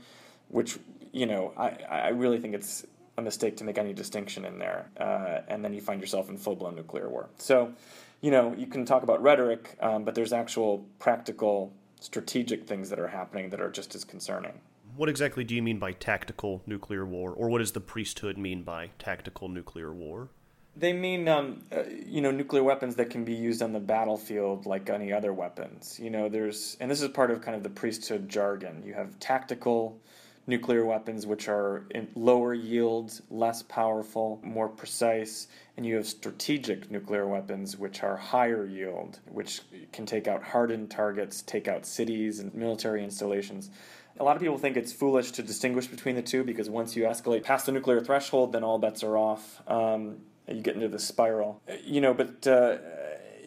which, 0.51 0.79
you 1.13 1.27
know, 1.27 1.53
I, 1.57 1.71
I 1.91 2.09
really 2.11 2.39
think 2.39 2.55
it's 2.55 2.87
a 3.19 3.23
mistake 3.23 3.57
to 3.57 3.65
make 3.65 3.77
any 3.77 3.93
distinction 3.93 4.45
in 4.45 4.61
there. 4.61 4.89
Uh, 4.99 5.41
and 5.49 5.65
then 5.65 5.75
you 5.75 5.81
find 5.81 6.01
yourself 6.01 6.31
in 6.31 6.39
full 6.39 6.55
blown 6.55 6.77
nuclear 6.77 7.09
war. 7.09 7.29
So, 7.39 7.75
you 8.21 8.31
know, 8.31 8.55
you 8.57 8.67
can 8.67 8.85
talk 8.85 9.03
about 9.03 9.23
rhetoric, 9.23 9.77
um, 9.81 10.05
but 10.05 10.15
there's 10.15 10.33
actual 10.33 10.85
practical, 10.99 11.73
strategic 12.01 12.67
things 12.67 12.91
that 12.91 12.99
are 12.99 13.09
happening 13.09 13.51
that 13.51 13.61
are 13.61 13.71
just 13.71 13.95
as 13.95 14.05
concerning. 14.05 14.61
What 14.97 15.09
exactly 15.09 15.45
do 15.45 15.55
you 15.55 15.63
mean 15.63 15.79
by 15.79 15.93
tactical 15.93 16.63
nuclear 16.67 17.07
war, 17.07 17.33
or 17.33 17.49
what 17.49 17.59
does 17.59 17.73
the 17.73 17.81
priesthood 17.81 18.37
mean 18.37 18.63
by 18.63 18.91
tactical 18.99 19.49
nuclear 19.49 19.93
war? 19.93 20.29
They 20.77 20.93
mean, 20.93 21.29
um, 21.29 21.65
uh, 21.73 21.85
you 22.07 22.21
know, 22.21 22.31
nuclear 22.31 22.63
weapons 22.63 22.95
that 22.97 23.11
can 23.11 23.25
be 23.25 23.35
used 23.35 23.63
on 23.63 23.73
the 23.73 23.81
battlefield 23.81 24.67
like 24.67 24.91
any 24.91 25.13
other 25.13 25.33
weapons. 25.33 25.99
You 26.01 26.11
know, 26.11 26.29
there's, 26.29 26.77
and 26.81 26.91
this 26.91 27.03
is 27.03 27.09
part 27.09 27.31
of 27.31 27.41
kind 27.41 27.57
of 27.57 27.63
the 27.65 27.71
priesthood 27.71 28.29
jargon. 28.29 28.83
You 28.85 28.95
have 28.95 29.19
tactical 29.19 30.01
nuclear 30.49 30.85
weapons, 30.85 31.27
which 31.27 31.47
are 31.47 31.85
lower 32.17 32.55
yields, 32.55 33.23
less 33.31 33.63
powerful, 33.63 34.41
more 34.43 34.69
precise, 34.69 35.49
and 35.77 35.85
you 35.85 35.95
have 35.95 36.07
strategic 36.07 36.91
nuclear 36.91 37.29
weapons, 37.29 37.77
which 37.77 38.03
are 38.03 38.17
higher 38.17 38.67
yield, 38.67 39.21
which 39.27 39.61
can 39.93 40.07
take 40.07 40.27
out 40.27 40.43
hardened 40.43 40.91
targets, 40.91 41.43
take 41.43 41.69
out 41.69 41.85
cities 41.85 42.41
and 42.41 42.53
military 42.55 43.05
installations. 43.05 43.71
A 44.19 44.25
lot 44.25 44.35
of 44.35 44.43
people 44.43 44.59
think 44.59 44.77
it's 44.77 44.93
foolish 44.93 45.31
to 45.33 45.43
distinguish 45.43 45.87
between 45.87 46.17
the 46.17 46.23
two 46.23 46.43
because 46.43 46.69
once 46.69 46.97
you 46.97 47.05
escalate 47.05 47.45
past 47.45 47.67
the 47.67 47.73
nuclear 47.73 48.01
threshold, 48.01 48.53
then 48.53 48.65
all 48.65 48.79
bets 48.79 49.05
are 49.05 49.17
off. 49.17 49.63
Um, 49.69 50.17
you 50.49 50.63
get 50.63 50.75
into 50.75 50.89
the 50.89 50.99
spiral. 50.99 51.61
You 51.85 52.01
know, 52.01 52.15
but. 52.15 52.47
Uh, 52.47 52.79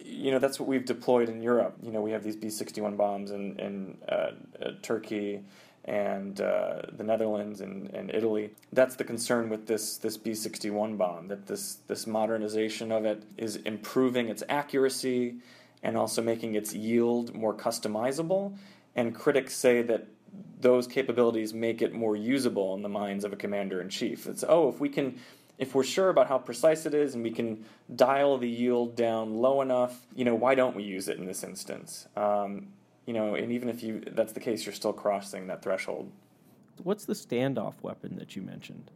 you 0.04 0.30
know 0.30 0.40
that's 0.40 0.60
what 0.60 0.68
we've 0.68 0.86
deployed 0.86 1.30
in 1.30 1.42
Europe. 1.42 1.78
You 1.82 1.92
know 1.92 2.02
we 2.02 2.12
have 2.12 2.22
these 2.22 2.36
B 2.36 2.50
sixty 2.50 2.82
one 2.82 2.98
bombs 2.98 3.32
in 3.32 3.58
in 3.60 3.98
uh, 4.10 4.32
uh, 4.62 4.72
Turkey 4.82 5.42
and 5.86 6.40
uh, 6.42 6.82
the 6.96 7.04
Netherlands 7.04 7.62
and, 7.62 7.90
and 7.94 8.12
Italy. 8.14 8.52
That's 8.72 8.96
the 8.96 9.04
concern 9.04 9.50
with 9.50 9.66
this 9.66 9.98
this 9.98 10.18
B 10.18 10.34
sixty 10.34 10.70
one 10.70 10.98
bomb. 10.98 11.28
That 11.28 11.48
this 11.48 11.80
this 11.88 12.06
modernization 12.06 12.92
of 12.92 13.06
it 13.06 13.24
is 13.38 13.56
improving 13.58 14.30
its 14.30 14.44
accuracy 14.48 15.36
and 15.84 15.98
also 15.98 16.22
making 16.22 16.56
its 16.56 16.74
yield 16.74 17.34
more 17.34 17.56
customizable. 17.56 18.56
And 18.96 19.16
critics 19.16 19.56
say 19.56 19.82
that 19.84 20.06
those 20.60 20.86
capabilities 20.86 21.54
make 21.54 21.82
it 21.82 21.94
more 21.94 22.16
usable 22.16 22.76
in 22.76 22.84
the 22.84 22.90
minds 22.90 23.26
of 23.26 23.34
a 23.34 23.36
commander 23.36 23.82
in 23.82 23.90
chief. 23.90 24.28
It's 24.28 24.44
oh, 24.48 24.70
if 24.70 24.80
we 24.80 24.90
can, 24.90 25.18
if 25.58 25.74
we're 25.74 25.84
sure 25.84 26.10
about 26.10 26.28
how 26.28 26.38
precise 26.38 26.86
it 26.86 26.94
is, 26.94 27.16
and 27.16 27.24
we 27.24 27.32
can 27.32 27.66
dial 27.96 28.38
the 28.38 28.48
yield 28.50 28.96
down 28.96 29.34
low 29.36 29.62
enough, 29.62 30.06
you 30.16 30.24
know, 30.24 30.36
why 30.36 30.56
don't 30.56 30.76
we 30.76 30.84
use 30.84 31.08
it 31.08 31.18
in 31.18 31.26
this 31.26 31.44
instance? 31.44 32.08
Um, 32.16 32.68
you 33.12 33.20
know, 33.20 33.36
and 33.36 33.52
even 33.52 33.68
if 33.68 33.84
you 33.84 34.02
that's 34.14 34.32
the 34.32 34.40
case, 34.40 34.66
you're 34.66 34.74
still 34.74 34.94
crossing 34.94 35.48
that 35.48 35.62
threshold. 35.62 36.10
What's 36.82 37.04
the 37.04 37.14
standoff 37.14 37.74
weapon 37.82 38.16
that 38.16 38.38
you 38.38 38.42
mentioned? 38.42 38.90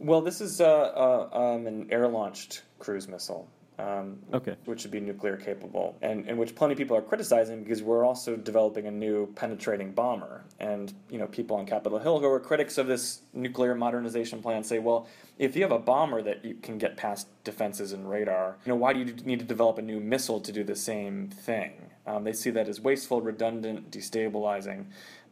Well, 0.00 0.20
this 0.20 0.40
is 0.40 0.60
uh, 0.60 0.66
uh, 0.66 1.28
um, 1.32 1.68
an 1.68 1.86
air 1.92 2.08
launched 2.08 2.62
cruise 2.80 3.06
missile 3.06 3.48
um, 3.78 4.18
okay. 4.32 4.56
which 4.64 4.82
should 4.82 4.90
be 4.90 5.00
nuclear 5.00 5.36
capable, 5.36 5.96
and, 6.00 6.28
and 6.28 6.38
which 6.38 6.54
plenty 6.54 6.72
of 6.72 6.78
people 6.78 6.96
are 6.96 7.02
criticizing 7.02 7.62
because 7.62 7.82
we're 7.82 8.04
also 8.04 8.36
developing 8.36 8.86
a 8.86 8.90
new 8.90 9.26
penetrating 9.34 9.92
bomber. 9.92 10.44
And 10.60 10.92
you 11.10 11.18
know, 11.18 11.26
people 11.26 11.56
on 11.56 11.66
Capitol 11.66 11.98
Hill 11.98 12.20
who 12.20 12.26
are 12.26 12.40
critics 12.40 12.78
of 12.78 12.86
this 12.86 13.22
nuclear 13.32 13.74
modernization 13.74 14.42
plan 14.42 14.62
say, 14.62 14.78
well, 14.78 15.08
if 15.38 15.56
you 15.56 15.62
have 15.62 15.72
a 15.72 15.78
bomber 15.78 16.22
that 16.22 16.44
you 16.44 16.54
can 16.54 16.78
get 16.78 16.96
past 16.96 17.26
defenses 17.42 17.92
and 17.92 18.08
radar, 18.08 18.56
you 18.64 18.70
know, 18.70 18.76
why 18.76 18.92
do 18.92 19.00
you 19.00 19.06
need 19.24 19.40
to 19.40 19.44
develop 19.44 19.78
a 19.78 19.82
new 19.82 19.98
missile 19.98 20.40
to 20.40 20.52
do 20.52 20.62
the 20.62 20.76
same 20.76 21.28
thing? 21.28 21.90
Um, 22.06 22.24
they 22.24 22.32
see 22.32 22.50
that 22.50 22.68
as 22.68 22.80
wasteful, 22.80 23.20
redundant, 23.20 23.90
destabilizing. 23.90 24.86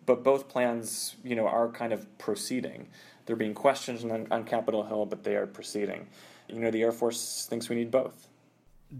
But 0.06 0.24
both 0.24 0.48
plans, 0.48 1.16
you 1.22 1.36
know, 1.36 1.46
are 1.46 1.68
kind 1.68 1.92
of 1.92 2.18
proceeding. 2.18 2.88
They're 3.26 3.36
being 3.36 3.54
questioned 3.54 4.10
on, 4.10 4.26
on 4.30 4.44
Capitol 4.44 4.84
Hill, 4.84 5.06
but 5.06 5.22
they 5.22 5.36
are 5.36 5.46
proceeding. 5.46 6.08
You 6.48 6.60
know, 6.60 6.70
the 6.70 6.82
Air 6.82 6.92
Force 6.92 7.46
thinks 7.48 7.68
we 7.68 7.76
need 7.76 7.90
both. 7.90 8.28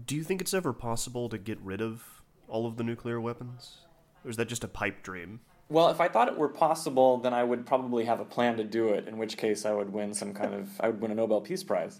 Do 0.05 0.15
you 0.15 0.23
think 0.23 0.41
it's 0.41 0.53
ever 0.53 0.73
possible 0.73 1.29
to 1.29 1.37
get 1.37 1.59
rid 1.61 1.81
of 1.81 2.21
all 2.47 2.65
of 2.65 2.77
the 2.77 2.83
nuclear 2.83 3.19
weapons? 3.19 3.79
Or 4.23 4.29
is 4.29 4.37
that 4.37 4.47
just 4.47 4.63
a 4.63 4.67
pipe 4.67 5.03
dream? 5.03 5.41
Well, 5.69 5.89
if 5.89 5.99
I 5.99 6.07
thought 6.07 6.27
it 6.27 6.37
were 6.37 6.49
possible, 6.49 7.17
then 7.17 7.33
I 7.33 7.43
would 7.43 7.65
probably 7.65 8.05
have 8.05 8.19
a 8.19 8.25
plan 8.25 8.57
to 8.57 8.63
do 8.63 8.89
it. 8.89 9.07
In 9.07 9.17
which 9.17 9.37
case, 9.37 9.65
I 9.65 9.73
would 9.73 9.91
win 9.91 10.13
some 10.13 10.33
kind 10.33 10.53
of 10.53 10.69
I 10.79 10.87
would 10.87 11.01
win 11.01 11.11
a 11.11 11.15
Nobel 11.15 11.41
Peace 11.41 11.63
Prize. 11.63 11.99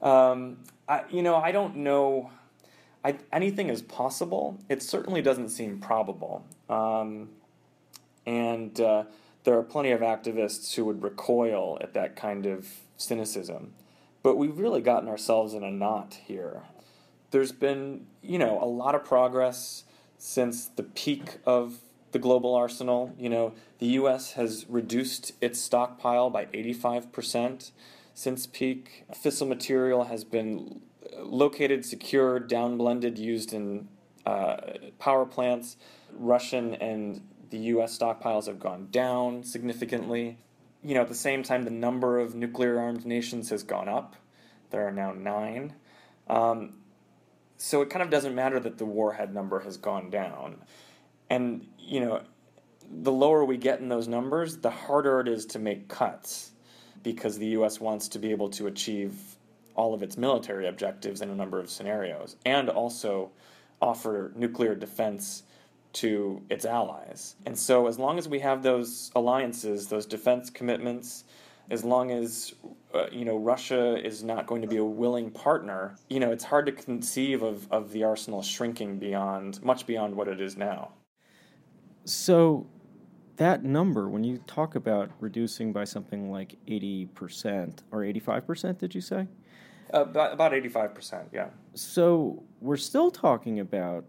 Um, 0.00 0.58
I, 0.88 1.04
you 1.10 1.22
know, 1.22 1.36
I 1.36 1.52
don't 1.52 1.76
know. 1.76 2.30
I, 3.04 3.16
anything 3.32 3.68
is 3.68 3.82
possible. 3.82 4.58
It 4.68 4.82
certainly 4.82 5.22
doesn't 5.22 5.48
seem 5.48 5.78
probable. 5.78 6.44
Um, 6.68 7.30
and 8.26 8.80
uh, 8.80 9.04
there 9.44 9.58
are 9.58 9.62
plenty 9.62 9.90
of 9.90 10.00
activists 10.00 10.74
who 10.74 10.84
would 10.84 11.02
recoil 11.02 11.78
at 11.80 11.94
that 11.94 12.14
kind 12.16 12.46
of 12.46 12.68
cynicism. 12.96 13.72
But 14.22 14.36
we've 14.36 14.58
really 14.58 14.80
gotten 14.80 15.08
ourselves 15.08 15.52
in 15.52 15.64
a 15.64 15.70
knot 15.70 16.18
here 16.26 16.62
there's 17.32 17.50
been, 17.50 18.06
you 18.22 18.38
know, 18.38 18.62
a 18.62 18.66
lot 18.66 18.94
of 18.94 19.04
progress 19.04 19.84
since 20.18 20.66
the 20.66 20.84
peak 20.84 21.38
of 21.44 21.80
the 22.12 22.18
global 22.18 22.54
arsenal. 22.54 23.12
You 23.18 23.30
know, 23.30 23.54
the 23.78 23.86
U.S. 23.86 24.32
has 24.32 24.66
reduced 24.68 25.32
its 25.40 25.60
stockpile 25.60 26.30
by 26.30 26.44
85% 26.46 27.72
since 28.14 28.46
peak. 28.46 29.04
Fissile 29.12 29.48
material 29.48 30.04
has 30.04 30.22
been 30.22 30.82
located, 31.18 31.84
secured, 31.84 32.48
downblended, 32.48 33.18
used 33.18 33.52
in 33.52 33.88
uh, 34.26 34.56
power 34.98 35.26
plants. 35.26 35.76
Russian 36.12 36.74
and 36.74 37.22
the 37.50 37.58
U.S. 37.58 37.98
stockpiles 37.98 38.46
have 38.46 38.58
gone 38.58 38.88
down 38.90 39.44
significantly. 39.44 40.38
You 40.82 40.94
know, 40.94 41.02
at 41.02 41.08
the 41.08 41.14
same 41.14 41.42
time, 41.42 41.64
the 41.64 41.70
number 41.70 42.18
of 42.18 42.34
nuclear 42.34 42.78
armed 42.78 43.06
nations 43.06 43.50
has 43.50 43.62
gone 43.62 43.88
up. 43.88 44.16
There 44.70 44.86
are 44.86 44.92
now 44.92 45.12
nine. 45.12 45.74
Um, 46.28 46.74
so 47.56 47.82
it 47.82 47.90
kind 47.90 48.02
of 48.02 48.10
doesn't 48.10 48.34
matter 48.34 48.58
that 48.58 48.78
the 48.78 48.84
warhead 48.84 49.32
number 49.32 49.60
has 49.60 49.76
gone 49.76 50.10
down. 50.10 50.62
And, 51.30 51.66
you 51.78 52.00
know, 52.00 52.22
the 52.90 53.12
lower 53.12 53.44
we 53.44 53.56
get 53.56 53.80
in 53.80 53.88
those 53.88 54.08
numbers, 54.08 54.58
the 54.58 54.70
harder 54.70 55.20
it 55.20 55.28
is 55.28 55.46
to 55.46 55.58
make 55.58 55.88
cuts 55.88 56.52
because 57.02 57.38
the 57.38 57.46
US 57.48 57.80
wants 57.80 58.08
to 58.08 58.18
be 58.18 58.30
able 58.30 58.50
to 58.50 58.66
achieve 58.66 59.14
all 59.74 59.94
of 59.94 60.02
its 60.02 60.16
military 60.16 60.68
objectives 60.68 61.20
in 61.20 61.30
a 61.30 61.34
number 61.34 61.58
of 61.58 61.70
scenarios 61.70 62.36
and 62.44 62.68
also 62.68 63.30
offer 63.80 64.32
nuclear 64.36 64.74
defense 64.74 65.42
to 65.92 66.42
its 66.48 66.64
allies. 66.64 67.36
And 67.44 67.58
so, 67.58 67.86
as 67.86 67.98
long 67.98 68.18
as 68.18 68.28
we 68.28 68.38
have 68.40 68.62
those 68.62 69.10
alliances, 69.14 69.88
those 69.88 70.06
defense 70.06 70.48
commitments, 70.48 71.24
as 71.70 71.84
long 71.84 72.10
as 72.10 72.54
uh, 72.94 73.06
you 73.12 73.24
know 73.24 73.36
Russia 73.36 74.02
is 74.04 74.22
not 74.22 74.46
going 74.46 74.62
to 74.62 74.68
be 74.68 74.78
a 74.78 74.84
willing 74.84 75.30
partner, 75.30 75.96
you 76.08 76.20
know 76.20 76.32
it's 76.32 76.44
hard 76.44 76.66
to 76.66 76.72
conceive 76.72 77.42
of, 77.42 77.70
of 77.70 77.92
the 77.92 78.04
arsenal 78.04 78.42
shrinking 78.42 78.98
beyond 78.98 79.62
much 79.62 79.86
beyond 79.86 80.14
what 80.14 80.28
it 80.28 80.40
is 80.40 80.56
now. 80.56 80.92
So 82.04 82.66
that 83.36 83.64
number, 83.64 84.08
when 84.08 84.24
you 84.24 84.38
talk 84.46 84.74
about 84.74 85.10
reducing 85.20 85.72
by 85.72 85.84
something 85.84 86.30
like 86.30 86.56
eighty 86.68 87.06
percent 87.06 87.82
or 87.90 88.04
eighty 88.04 88.20
five 88.20 88.46
percent, 88.46 88.78
did 88.78 88.94
you 88.94 89.00
say? 89.00 89.26
Uh, 89.92 90.02
about 90.02 90.32
about 90.32 90.54
eighty 90.54 90.68
five 90.68 90.94
percent, 90.94 91.28
yeah. 91.32 91.48
So 91.74 92.42
we're 92.60 92.76
still 92.76 93.10
talking 93.10 93.60
about 93.60 94.04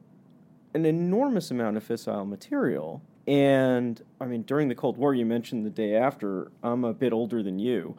an 0.73 0.85
enormous 0.85 1.51
amount 1.51 1.77
of 1.77 1.87
fissile 1.87 2.27
material 2.27 3.01
and 3.27 4.01
I 4.19 4.25
mean, 4.25 4.43
during 4.43 4.67
the 4.67 4.75
Cold 4.75 4.97
War, 4.97 5.13
you 5.13 5.25
mentioned 5.25 5.65
the 5.65 5.69
day 5.69 5.95
after. 5.95 6.51
I'm 6.61 6.83
a 6.83 6.93
bit 6.93 7.13
older 7.13 7.41
than 7.41 7.57
you, 7.57 7.95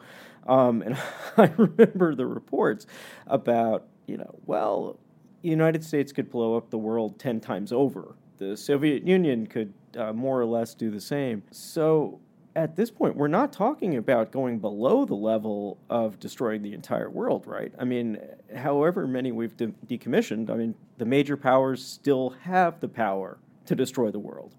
um, 0.47 0.81
and 0.83 0.97
I 1.37 1.51
remember 1.57 2.13
the 2.13 2.27
reports 2.27 2.85
about 3.25 3.87
you 4.05 4.17
know, 4.17 4.35
well, 4.45 4.99
the 5.41 5.49
United 5.49 5.83
States 5.83 6.11
could 6.11 6.29
blow 6.29 6.55
up 6.55 6.69
the 6.69 6.77
world 6.77 7.17
ten 7.17 7.39
times 7.39 7.71
over. 7.71 8.15
The 8.37 8.55
Soviet 8.55 9.07
Union 9.07 9.47
could 9.47 9.73
uh, 9.95 10.13
more 10.13 10.39
or 10.39 10.45
less 10.45 10.73
do 10.73 10.89
the 10.91 11.01
same. 11.01 11.43
So 11.51 12.19
at 12.55 12.75
this 12.75 12.89
point, 12.89 13.17
we're 13.17 13.27
not 13.27 13.51
talking 13.51 13.97
about 13.97 14.31
going 14.31 14.59
below 14.59 15.05
the 15.05 15.15
level 15.15 15.77
of 15.89 16.19
destroying 16.19 16.61
the 16.61 16.73
entire 16.73 17.09
world, 17.09 17.45
right? 17.45 17.73
I 17.77 17.83
mean, 17.83 18.17
however 18.55 19.05
many 19.05 19.31
we've 19.31 19.55
de- 19.57 19.73
decommissioned, 19.87 20.49
I 20.49 20.55
mean, 20.55 20.75
the 20.97 21.05
major 21.05 21.35
powers 21.35 21.85
still 21.85 22.31
have 22.41 22.79
the 22.79 22.87
power 22.87 23.37
to 23.65 23.75
destroy 23.75 24.09
the 24.09 24.19
world. 24.19 24.55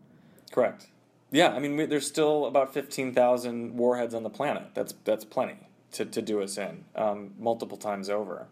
Correct. 0.53 0.88
Yeah, 1.31 1.55
I 1.55 1.59
mean, 1.59 1.77
we, 1.77 1.87
there's 1.87 2.07
still 2.07 2.46
about 2.46 2.75
15,000 2.75 3.75
warheads 3.77 4.14
on 4.14 4.22
the 4.22 4.31
planet. 4.31 4.64
That's, 4.75 4.94
that's 5.05 5.25
plenty 5.25 5.57
to, 5.92 6.05
to 6.05 6.20
do 6.20 6.42
us 6.42 6.59
in, 6.59 6.85
um, 6.94 7.33
multiple 7.38 7.79
times 7.79 8.11
over. 8.11 8.46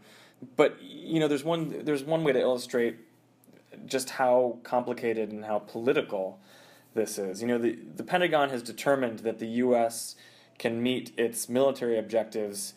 But, 0.57 0.83
you 0.83 1.21
know, 1.21 1.29
there's 1.29 1.45
one, 1.45 1.85
there's 1.85 2.03
one 2.03 2.25
way 2.25 2.33
to 2.33 2.41
illustrate 2.41 2.97
just 3.87 4.11
how 4.11 4.59
complicated 4.63 5.33
and 5.33 5.45
how 5.45 5.59
political 5.59 6.39
this 6.95 7.19
is. 7.19 7.43
You 7.43 7.49
know, 7.49 7.59
the, 7.59 7.79
the 7.97 8.05
Pentagon 8.05 8.51
has 8.51 8.63
determined 8.63 9.21
that 9.21 9.39
the 9.39 9.47
U.S. 9.47 10.17
can 10.59 10.83
meet 10.83 11.13
its 11.19 11.49
military 11.49 11.99
objectives 11.99 12.75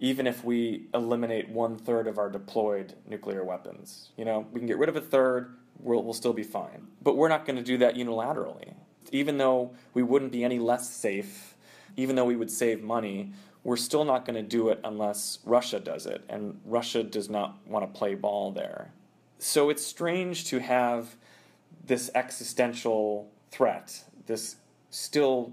even 0.00 0.26
if 0.26 0.44
we 0.44 0.86
eliminate 0.94 1.48
one 1.48 1.76
third 1.76 2.06
of 2.06 2.18
our 2.18 2.30
deployed 2.30 2.94
nuclear 3.06 3.42
weapons. 3.42 4.10
You 4.16 4.24
know, 4.24 4.46
we 4.52 4.60
can 4.60 4.66
get 4.66 4.78
rid 4.78 4.88
of 4.88 4.96
a 4.96 5.00
third, 5.00 5.56
we'll, 5.80 6.02
we'll 6.02 6.14
still 6.14 6.32
be 6.32 6.44
fine. 6.44 6.86
But 7.02 7.16
we're 7.16 7.28
not 7.28 7.44
going 7.44 7.56
to 7.56 7.62
do 7.62 7.78
that 7.78 7.96
unilaterally. 7.96 8.74
Even 9.10 9.38
though 9.38 9.74
we 9.94 10.02
wouldn't 10.02 10.32
be 10.32 10.44
any 10.44 10.58
less 10.58 10.88
safe, 10.88 11.56
even 11.96 12.14
though 12.14 12.24
we 12.24 12.36
would 12.36 12.50
save 12.50 12.82
money, 12.82 13.32
we're 13.64 13.76
still 13.76 14.04
not 14.04 14.24
going 14.24 14.36
to 14.36 14.42
do 14.42 14.68
it 14.68 14.80
unless 14.84 15.40
Russia 15.44 15.80
does 15.80 16.06
it. 16.06 16.22
And 16.28 16.60
Russia 16.64 17.02
does 17.02 17.28
not 17.28 17.58
want 17.66 17.92
to 17.92 17.98
play 17.98 18.14
ball 18.14 18.52
there. 18.52 18.92
So 19.38 19.70
it's 19.70 19.84
strange 19.84 20.46
to 20.46 20.60
have 20.60 21.16
this 21.84 22.10
existential 22.14 23.30
threat, 23.50 24.04
this 24.26 24.56
still 24.90 25.52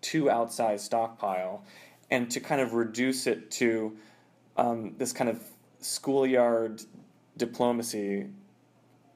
too 0.00 0.24
outsized 0.24 0.80
stockpile, 0.80 1.64
and 2.10 2.30
to 2.30 2.40
kind 2.40 2.60
of 2.60 2.74
reduce 2.74 3.26
it 3.26 3.50
to 3.52 3.96
um, 4.56 4.94
this 4.98 5.12
kind 5.12 5.30
of 5.30 5.42
schoolyard 5.80 6.82
diplomacy 7.36 8.26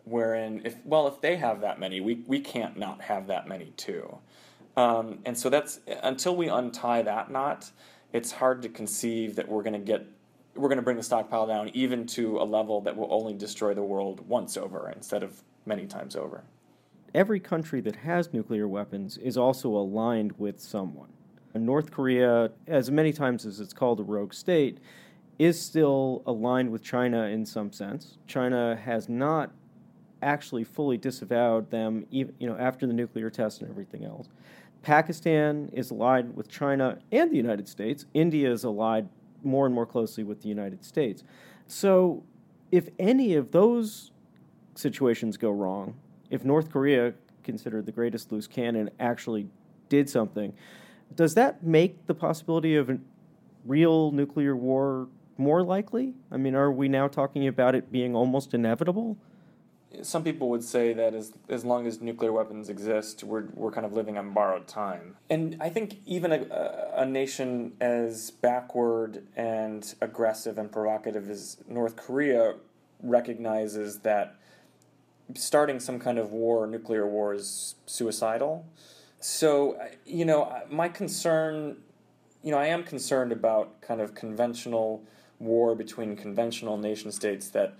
wherein 0.04 0.60
if 0.64 0.76
well 0.84 1.06
if 1.06 1.20
they 1.20 1.36
have 1.36 1.60
that 1.60 1.78
many 1.78 2.00
we, 2.00 2.22
we 2.26 2.40
can't 2.40 2.76
not 2.76 3.00
have 3.00 3.26
that 3.26 3.48
many 3.48 3.72
too. 3.76 4.18
Um, 4.76 5.18
and 5.26 5.36
so 5.36 5.50
that's 5.50 5.80
until 6.02 6.34
we 6.34 6.48
untie 6.48 7.02
that 7.02 7.30
knot 7.30 7.70
it's 8.12 8.32
hard 8.32 8.62
to 8.62 8.68
conceive 8.68 9.36
that 9.36 9.48
we're 9.48 9.62
going 9.62 9.74
to 9.74 9.78
get 9.78 10.06
we're 10.54 10.68
going 10.68 10.76
to 10.76 10.82
bring 10.82 10.96
the 10.96 11.02
stockpile 11.02 11.46
down 11.46 11.70
even 11.74 12.06
to 12.06 12.38
a 12.38 12.44
level 12.44 12.80
that 12.82 12.96
will 12.96 13.12
only 13.12 13.34
destroy 13.34 13.74
the 13.74 13.82
world 13.82 14.26
once 14.28 14.56
over 14.56 14.92
instead 14.94 15.22
of 15.22 15.42
many 15.66 15.86
times 15.86 16.16
over 16.16 16.44
every 17.14 17.40
country 17.40 17.80
that 17.82 17.96
has 17.96 18.32
nuclear 18.32 18.66
weapons 18.68 19.18
is 19.18 19.36
also 19.36 19.68
aligned 19.68 20.32
with 20.38 20.60
someone. 20.60 21.08
North 21.54 21.90
Korea, 21.90 22.50
as 22.66 22.90
many 22.90 23.12
times 23.12 23.44
as 23.44 23.60
it's 23.60 23.74
called 23.74 24.00
a 24.00 24.02
rogue 24.02 24.32
state, 24.32 24.78
is 25.38 25.60
still 25.60 26.22
aligned 26.26 26.70
with 26.70 26.82
China 26.82 27.24
in 27.24 27.44
some 27.44 27.72
sense. 27.72 28.16
China 28.26 28.78
has 28.82 29.08
not 29.08 29.50
actually 30.22 30.64
fully 30.64 30.96
disavowed 30.96 31.70
them, 31.70 32.06
even, 32.10 32.34
you 32.38 32.46
know, 32.46 32.56
after 32.56 32.86
the 32.86 32.92
nuclear 32.92 33.28
test 33.28 33.60
and 33.60 33.70
everything 33.70 34.04
else. 34.04 34.28
Pakistan 34.82 35.68
is 35.72 35.90
allied 35.90 36.34
with 36.36 36.48
China 36.48 36.98
and 37.10 37.30
the 37.30 37.36
United 37.36 37.68
States. 37.68 38.06
India 38.14 38.50
is 38.50 38.64
allied 38.64 39.08
more 39.42 39.66
and 39.66 39.74
more 39.74 39.86
closely 39.86 40.24
with 40.24 40.42
the 40.42 40.48
United 40.48 40.84
States. 40.84 41.24
So, 41.66 42.22
if 42.70 42.88
any 42.98 43.34
of 43.34 43.50
those 43.50 44.12
situations 44.74 45.36
go 45.36 45.50
wrong, 45.50 45.94
if 46.32 46.44
North 46.44 46.70
Korea, 46.70 47.12
considered 47.44 47.86
the 47.86 47.92
greatest 47.92 48.32
loose 48.32 48.46
cannon, 48.46 48.90
actually 48.98 49.46
did 49.88 50.08
something, 50.08 50.54
does 51.14 51.34
that 51.34 51.62
make 51.62 52.06
the 52.06 52.14
possibility 52.14 52.74
of 52.74 52.88
a 52.88 52.98
real 53.66 54.10
nuclear 54.10 54.56
war 54.56 55.08
more 55.36 55.62
likely? 55.62 56.14
I 56.30 56.38
mean, 56.38 56.54
are 56.54 56.72
we 56.72 56.88
now 56.88 57.06
talking 57.06 57.46
about 57.46 57.74
it 57.74 57.92
being 57.92 58.16
almost 58.16 58.54
inevitable? 58.54 59.18
Some 60.00 60.24
people 60.24 60.48
would 60.48 60.64
say 60.64 60.94
that 60.94 61.12
as 61.12 61.34
as 61.50 61.66
long 61.66 61.86
as 61.86 62.00
nuclear 62.00 62.32
weapons 62.32 62.70
exist, 62.70 63.22
we're 63.22 63.44
we're 63.52 63.70
kind 63.70 63.84
of 63.84 63.92
living 63.92 64.16
on 64.16 64.32
borrowed 64.32 64.66
time. 64.66 65.16
And 65.28 65.58
I 65.60 65.68
think 65.68 65.98
even 66.06 66.32
a, 66.32 66.92
a 66.96 67.04
nation 67.04 67.74
as 67.78 68.30
backward 68.30 69.26
and 69.36 69.94
aggressive 70.00 70.56
and 70.56 70.72
provocative 70.72 71.28
as 71.28 71.58
North 71.68 71.96
Korea 71.96 72.54
recognizes 73.02 73.98
that 73.98 74.36
starting 75.34 75.80
some 75.80 75.98
kind 75.98 76.18
of 76.18 76.32
war, 76.32 76.66
nuclear 76.66 77.06
war, 77.06 77.34
is 77.34 77.76
suicidal. 77.86 78.66
So, 79.20 79.78
you 80.04 80.24
know, 80.24 80.62
my 80.68 80.88
concern, 80.88 81.76
you 82.42 82.50
know, 82.50 82.58
I 82.58 82.66
am 82.66 82.84
concerned 82.84 83.32
about 83.32 83.80
kind 83.80 84.00
of 84.00 84.14
conventional 84.14 85.02
war 85.38 85.74
between 85.74 86.16
conventional 86.16 86.76
nation 86.76 87.12
states 87.12 87.48
that 87.50 87.74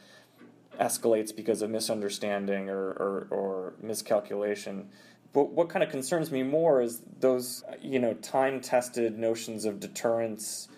escalates 0.80 1.34
because 1.34 1.62
of 1.62 1.70
misunderstanding 1.70 2.70
or, 2.70 2.90
or, 2.92 3.26
or 3.30 3.74
miscalculation. 3.82 4.88
But 5.32 5.50
what 5.50 5.68
kind 5.68 5.82
of 5.82 5.90
concerns 5.90 6.30
me 6.30 6.42
more 6.42 6.82
is 6.82 7.02
those, 7.20 7.64
you 7.80 7.98
know, 7.98 8.14
time 8.14 8.60
tested 8.60 9.18
notions 9.18 9.64
of 9.64 9.80
deterrence 9.80 10.68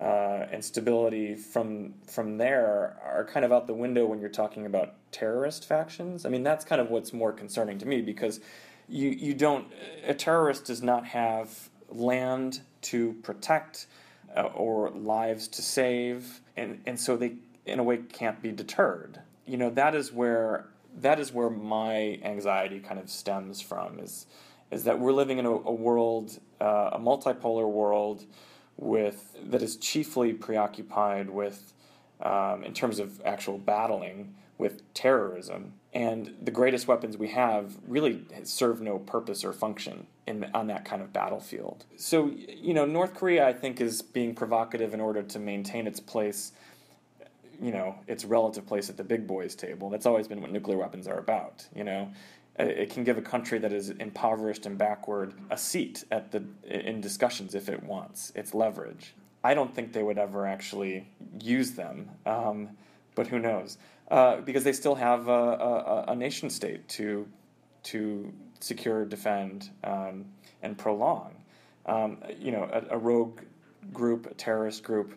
uh, 0.00 0.46
and 0.50 0.64
stability 0.64 1.34
from 1.34 1.94
from 2.06 2.38
there 2.38 2.96
are 3.04 3.24
kind 3.30 3.44
of 3.44 3.52
out 3.52 3.66
the 3.66 3.74
window 3.74 4.06
when 4.06 4.18
you're 4.18 4.30
talking 4.30 4.64
about 4.64 4.94
terrorist 5.12 5.66
factions. 5.66 6.24
I 6.24 6.30
mean, 6.30 6.42
that's 6.42 6.64
kind 6.64 6.80
of 6.80 6.90
what's 6.90 7.12
more 7.12 7.32
concerning 7.32 7.78
to 7.78 7.86
me 7.86 8.00
because 8.00 8.40
you 8.88 9.10
you 9.10 9.34
don't 9.34 9.66
a 10.06 10.14
terrorist 10.14 10.64
does 10.64 10.82
not 10.82 11.06
have 11.06 11.68
land 11.90 12.62
to 12.82 13.12
protect 13.22 13.86
uh, 14.34 14.42
or 14.42 14.90
lives 14.90 15.48
to 15.48 15.62
save, 15.62 16.40
and 16.56 16.80
and 16.86 16.98
so 16.98 17.16
they 17.16 17.34
in 17.66 17.78
a 17.78 17.82
way 17.82 17.98
can't 17.98 18.40
be 18.40 18.52
deterred. 18.52 19.20
You 19.44 19.58
know, 19.58 19.70
that 19.70 19.94
is 19.94 20.12
where 20.12 20.66
that 20.96 21.20
is 21.20 21.30
where 21.32 21.50
my 21.50 22.18
anxiety 22.22 22.80
kind 22.80 22.98
of 22.98 23.10
stems 23.10 23.60
from 23.60 23.98
is 23.98 24.26
is 24.70 24.84
that 24.84 24.98
we're 24.98 25.12
living 25.12 25.38
in 25.38 25.46
a, 25.46 25.50
a 25.50 25.72
world, 25.72 26.38
uh, 26.60 26.90
a 26.92 26.98
multipolar 26.98 27.68
world 27.68 28.24
with 28.80 29.36
that 29.50 29.62
is 29.62 29.76
chiefly 29.76 30.32
preoccupied 30.32 31.30
with, 31.30 31.72
um, 32.20 32.64
in 32.64 32.72
terms 32.72 32.98
of 32.98 33.20
actual 33.24 33.58
battling, 33.58 34.34
with 34.58 34.92
terrorism. 34.94 35.74
And 35.92 36.34
the 36.40 36.50
greatest 36.50 36.86
weapons 36.86 37.16
we 37.16 37.28
have 37.28 37.76
really 37.86 38.24
serve 38.44 38.80
no 38.80 38.98
purpose 38.98 39.44
or 39.44 39.52
function 39.52 40.06
in 40.26 40.48
on 40.54 40.68
that 40.68 40.84
kind 40.84 41.02
of 41.02 41.12
battlefield. 41.12 41.84
So 41.96 42.30
you 42.48 42.74
know, 42.74 42.86
North 42.86 43.14
Korea, 43.14 43.46
I 43.46 43.52
think, 43.52 43.80
is 43.80 44.02
being 44.02 44.34
provocative 44.34 44.94
in 44.94 45.00
order 45.00 45.22
to 45.22 45.38
maintain 45.38 45.86
its 45.86 46.00
place. 46.00 46.52
You 47.62 47.72
know, 47.72 47.96
its 48.06 48.24
relative 48.24 48.66
place 48.66 48.88
at 48.88 48.96
the 48.96 49.04
big 49.04 49.26
boys' 49.26 49.54
table. 49.54 49.90
That's 49.90 50.06
always 50.06 50.26
been 50.26 50.40
what 50.40 50.50
nuclear 50.50 50.78
weapons 50.78 51.06
are 51.06 51.18
about. 51.18 51.66
You 51.74 51.84
know, 51.84 52.10
it 52.62 52.90
can 52.90 53.04
give 53.04 53.18
a 53.18 53.22
country 53.22 53.58
that 53.58 53.72
is 53.72 53.90
impoverished 53.90 54.66
and 54.66 54.76
backward 54.76 55.34
a 55.50 55.56
seat 55.56 56.04
at 56.10 56.32
the 56.32 56.44
in 56.64 57.00
discussions 57.00 57.54
if 57.54 57.68
it 57.68 57.82
wants. 57.82 58.32
It's 58.34 58.54
leverage. 58.54 59.14
I 59.42 59.54
don't 59.54 59.74
think 59.74 59.92
they 59.92 60.02
would 60.02 60.18
ever 60.18 60.46
actually 60.46 61.08
use 61.40 61.72
them, 61.72 62.10
um, 62.26 62.70
but 63.14 63.26
who 63.26 63.38
knows? 63.38 63.78
Uh, 64.10 64.40
because 64.40 64.64
they 64.64 64.72
still 64.72 64.96
have 64.96 65.28
a, 65.28 65.32
a, 65.32 66.04
a, 66.08 66.16
nation 66.16 66.50
state 66.50 66.88
to 66.88 67.28
to 67.84 68.32
secure, 68.58 69.04
defend, 69.04 69.70
um, 69.84 70.26
and 70.62 70.76
prolong. 70.76 71.34
Um, 71.86 72.18
you 72.38 72.50
know, 72.50 72.68
a, 72.70 72.96
a, 72.96 72.98
rogue 72.98 73.40
group, 73.92 74.26
a 74.26 74.34
terrorist 74.34 74.82
group, 74.82 75.14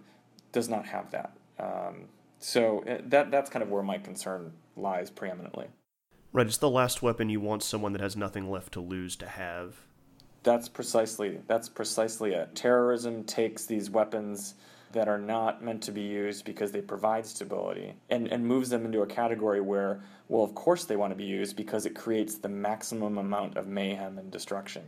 does 0.51 0.69
not 0.69 0.85
have 0.85 1.11
that. 1.11 1.35
Um, 1.59 2.05
so 2.39 2.83
uh, 2.87 2.99
that 3.05 3.31
that's 3.31 3.49
kind 3.49 3.63
of 3.63 3.69
where 3.69 3.83
my 3.83 3.97
concern 3.97 4.53
lies 4.77 5.09
preeminently. 5.09 5.67
Right, 6.33 6.47
it's 6.47 6.57
the 6.57 6.69
last 6.69 7.03
weapon 7.03 7.29
you 7.29 7.39
want 7.39 7.61
someone 7.61 7.93
that 7.93 8.01
has 8.01 8.17
nothing 8.17 8.49
left 8.49 8.73
to 8.73 8.81
lose 8.81 9.15
to 9.17 9.27
have. 9.27 9.75
That's 10.41 10.67
precisely 10.67 11.39
that's 11.47 11.69
precisely 11.69 12.33
it. 12.33 12.55
Terrorism 12.55 13.23
takes 13.23 13.67
these 13.67 13.91
weapons 13.91 14.55
that 14.93 15.07
are 15.07 15.19
not 15.19 15.63
meant 15.63 15.83
to 15.83 15.91
be 15.91 16.01
used 16.01 16.43
because 16.43 16.71
they 16.71 16.81
provide 16.81 17.25
stability 17.25 17.93
and, 18.09 18.27
and 18.27 18.45
moves 18.45 18.69
them 18.69 18.83
into 18.83 19.01
a 19.01 19.07
category 19.07 19.61
where, 19.61 20.01
well, 20.27 20.43
of 20.43 20.55
course 20.55 20.85
they 20.85 20.95
want 20.95 21.11
to 21.11 21.15
be 21.15 21.23
used 21.23 21.55
because 21.55 21.85
it 21.85 21.95
creates 21.95 22.37
the 22.37 22.49
maximum 22.49 23.19
amount 23.19 23.55
of 23.55 23.67
mayhem 23.67 24.17
and 24.17 24.31
destruction. 24.31 24.83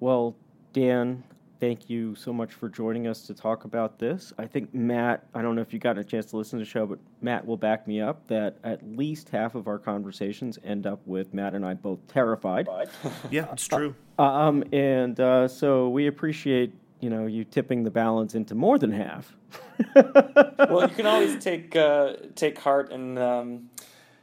Well, 0.00 0.36
Dan, 0.72 1.22
thank 1.60 1.90
you 1.90 2.14
so 2.14 2.32
much 2.32 2.54
for 2.54 2.68
joining 2.68 3.06
us 3.06 3.22
to 3.22 3.34
talk 3.34 3.64
about 3.64 3.98
this. 3.98 4.32
I 4.38 4.46
think 4.46 4.72
Matt, 4.74 5.26
I 5.34 5.42
don't 5.42 5.56
know 5.56 5.62
if 5.62 5.72
you 5.72 5.78
got 5.78 5.98
a 5.98 6.04
chance 6.04 6.26
to 6.26 6.36
listen 6.36 6.58
to 6.58 6.64
the 6.64 6.70
show, 6.70 6.86
but 6.86 6.98
Matt 7.20 7.46
will 7.46 7.56
back 7.56 7.86
me 7.86 8.00
up 8.00 8.26
that 8.28 8.56
at 8.64 8.86
least 8.88 9.28
half 9.28 9.54
of 9.54 9.66
our 9.66 9.78
conversations 9.78 10.58
end 10.64 10.86
up 10.86 11.00
with 11.06 11.34
Matt 11.34 11.54
and 11.54 11.64
I 11.64 11.74
both 11.74 11.98
terrified. 12.08 12.68
yeah, 13.30 13.50
it's 13.52 13.66
true. 13.66 13.94
Uh, 14.18 14.22
um, 14.22 14.64
and 14.72 15.18
uh, 15.20 15.48
so 15.48 15.88
we 15.88 16.06
appreciate 16.06 16.72
you 17.00 17.10
know 17.10 17.26
you 17.26 17.44
tipping 17.44 17.84
the 17.84 17.90
balance 17.90 18.34
into 18.34 18.54
more 18.54 18.78
than 18.78 18.90
half. 18.90 19.36
well, 19.94 20.88
you 20.88 20.94
can 20.94 21.06
always 21.06 21.42
take 21.42 21.74
uh, 21.76 22.14
take 22.34 22.58
heart 22.58 22.92
and. 22.92 23.18
Um, 23.18 23.70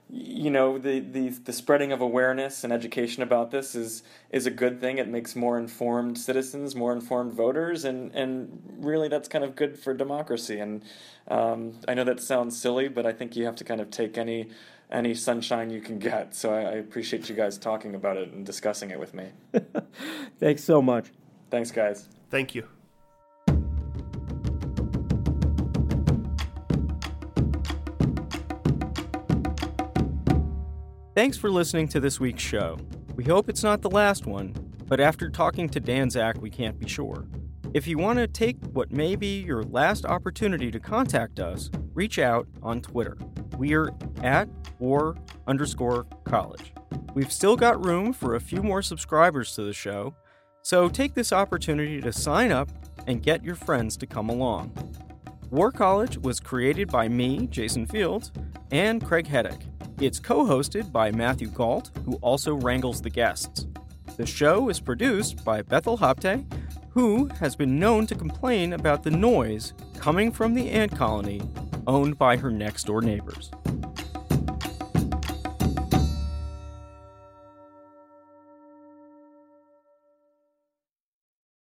you 0.10 0.52
know 0.52 0.78
the, 0.78 1.00
the 1.00 1.30
the 1.30 1.54
spreading 1.54 1.92
of 1.92 2.00
awareness 2.00 2.64
and 2.64 2.72
education 2.72 3.24
about 3.24 3.52
this 3.52 3.76
is 3.76 4.04
is 4.30 4.46
a 4.46 4.52
good 4.52 4.80
thing. 4.80 4.98
It 4.98 5.08
makes 5.08 5.36
more 5.36 5.58
informed 5.58 6.18
citizens, 6.18 6.76
more 6.76 6.94
informed 6.94 7.34
voters, 7.34 7.86
and 7.86 8.14
and 8.14 8.62
really 8.78 9.08
that's 9.08 9.28
kind 9.28 9.44
of 9.44 9.56
good 9.56 9.80
for 9.80 9.94
democracy. 9.94 10.60
And 10.60 10.84
um, 11.28 11.80
I 11.88 11.96
know 11.96 12.04
that 12.04 12.22
sounds 12.22 12.60
silly, 12.60 12.88
but 12.88 13.06
I 13.06 13.14
think 13.14 13.36
you 13.36 13.46
have 13.46 13.56
to 13.58 13.64
kind 13.64 13.82
of 13.82 13.90
take 13.90 14.18
any 14.18 14.50
any 14.92 15.16
sunshine 15.16 15.70
you 15.70 15.82
can 15.82 15.98
get. 15.98 16.36
So 16.36 16.54
I, 16.54 16.62
I 16.62 16.72
appreciate 16.74 17.28
you 17.28 17.36
guys 17.36 17.58
talking 17.58 17.96
about 17.96 18.18
it 18.18 18.32
and 18.32 18.46
discussing 18.46 18.92
it 18.92 19.00
with 19.00 19.14
me. 19.14 19.30
Thanks 20.40 20.64
so 20.64 20.82
much. 20.82 21.12
Thanks, 21.50 21.72
guys. 21.72 22.08
Thank 22.30 22.54
you. 22.54 22.68
Thanks 31.16 31.38
for 31.38 31.50
listening 31.50 31.88
to 31.88 32.02
this 32.02 32.20
week's 32.20 32.44
show. 32.44 32.78
We 33.16 33.24
hope 33.24 33.48
it's 33.48 33.64
not 33.64 33.82
the 33.82 33.90
last 33.90 34.26
one, 34.26 34.54
but 34.86 35.00
after 35.00 35.30
talking 35.30 35.70
to 35.70 35.80
Dan 35.80 36.10
Zak, 36.10 36.42
we 36.42 36.50
can't 36.50 36.78
be 36.78 36.90
sure. 36.90 37.26
If 37.74 37.88
you 37.88 37.98
want 37.98 38.20
to 38.20 38.28
take 38.28 38.58
what 38.74 38.92
may 38.92 39.16
be 39.16 39.40
your 39.42 39.64
last 39.64 40.04
opportunity 40.04 40.70
to 40.72 40.80
contact 40.82 41.40
us, 41.40 41.70
reach 41.94 42.20
out 42.20 42.50
on 42.62 42.82
Twitter. 42.82 43.18
We're 43.58 43.94
at 44.24 44.50
or 44.78 45.16
underscore 45.48 46.06
college. 46.26 46.74
We've 47.14 47.32
still 47.32 47.56
got 47.56 47.86
room 47.86 48.12
for 48.12 48.36
a 48.36 48.42
few 48.42 48.62
more 48.62 48.82
subscribers 48.82 49.56
to 49.56 49.64
the 49.64 49.72
show, 49.72 50.14
so 50.64 50.90
take 50.90 51.14
this 51.14 51.32
opportunity 51.32 52.02
to 52.02 52.12
sign 52.12 52.52
up 52.52 52.68
and 53.08 53.24
get 53.24 53.42
your 53.42 53.56
friends 53.56 53.96
to 53.98 54.06
come 54.06 54.28
along. 54.28 54.74
War 55.50 55.72
College 55.72 56.18
was 56.18 56.42
created 56.42 56.90
by 56.90 57.08
me, 57.08 57.48
Jason 57.48 57.86
Fields, 57.86 58.34
and 58.70 59.02
Craig 59.02 59.30
Heddick. 59.30 59.62
It's 60.02 60.20
co 60.20 60.44
hosted 60.46 60.92
by 60.92 61.12
Matthew 61.12 61.48
Gault, 61.48 61.90
who 62.04 62.16
also 62.16 62.56
wrangles 62.56 63.02
the 63.02 63.10
guests. 63.10 63.66
The 64.18 64.26
show 64.26 64.68
is 64.68 64.82
produced 64.82 65.46
by 65.46 65.62
Bethel 65.62 65.98
Habte, 65.98 66.46
who 66.90 67.28
has 67.40 67.56
been 67.56 67.80
known 67.80 68.06
to 68.08 68.16
complain 68.16 68.74
about 68.74 69.04
the 69.04 69.12
noise 69.12 69.74
coming 69.98 70.34
from 70.34 70.54
the 70.54 70.70
ant 70.70 70.94
colony 70.98 71.42
owned 71.88 72.18
by 72.18 72.36
her 72.36 72.52
next 72.52 72.88
door 72.88 73.02
neighbors. 73.02 73.52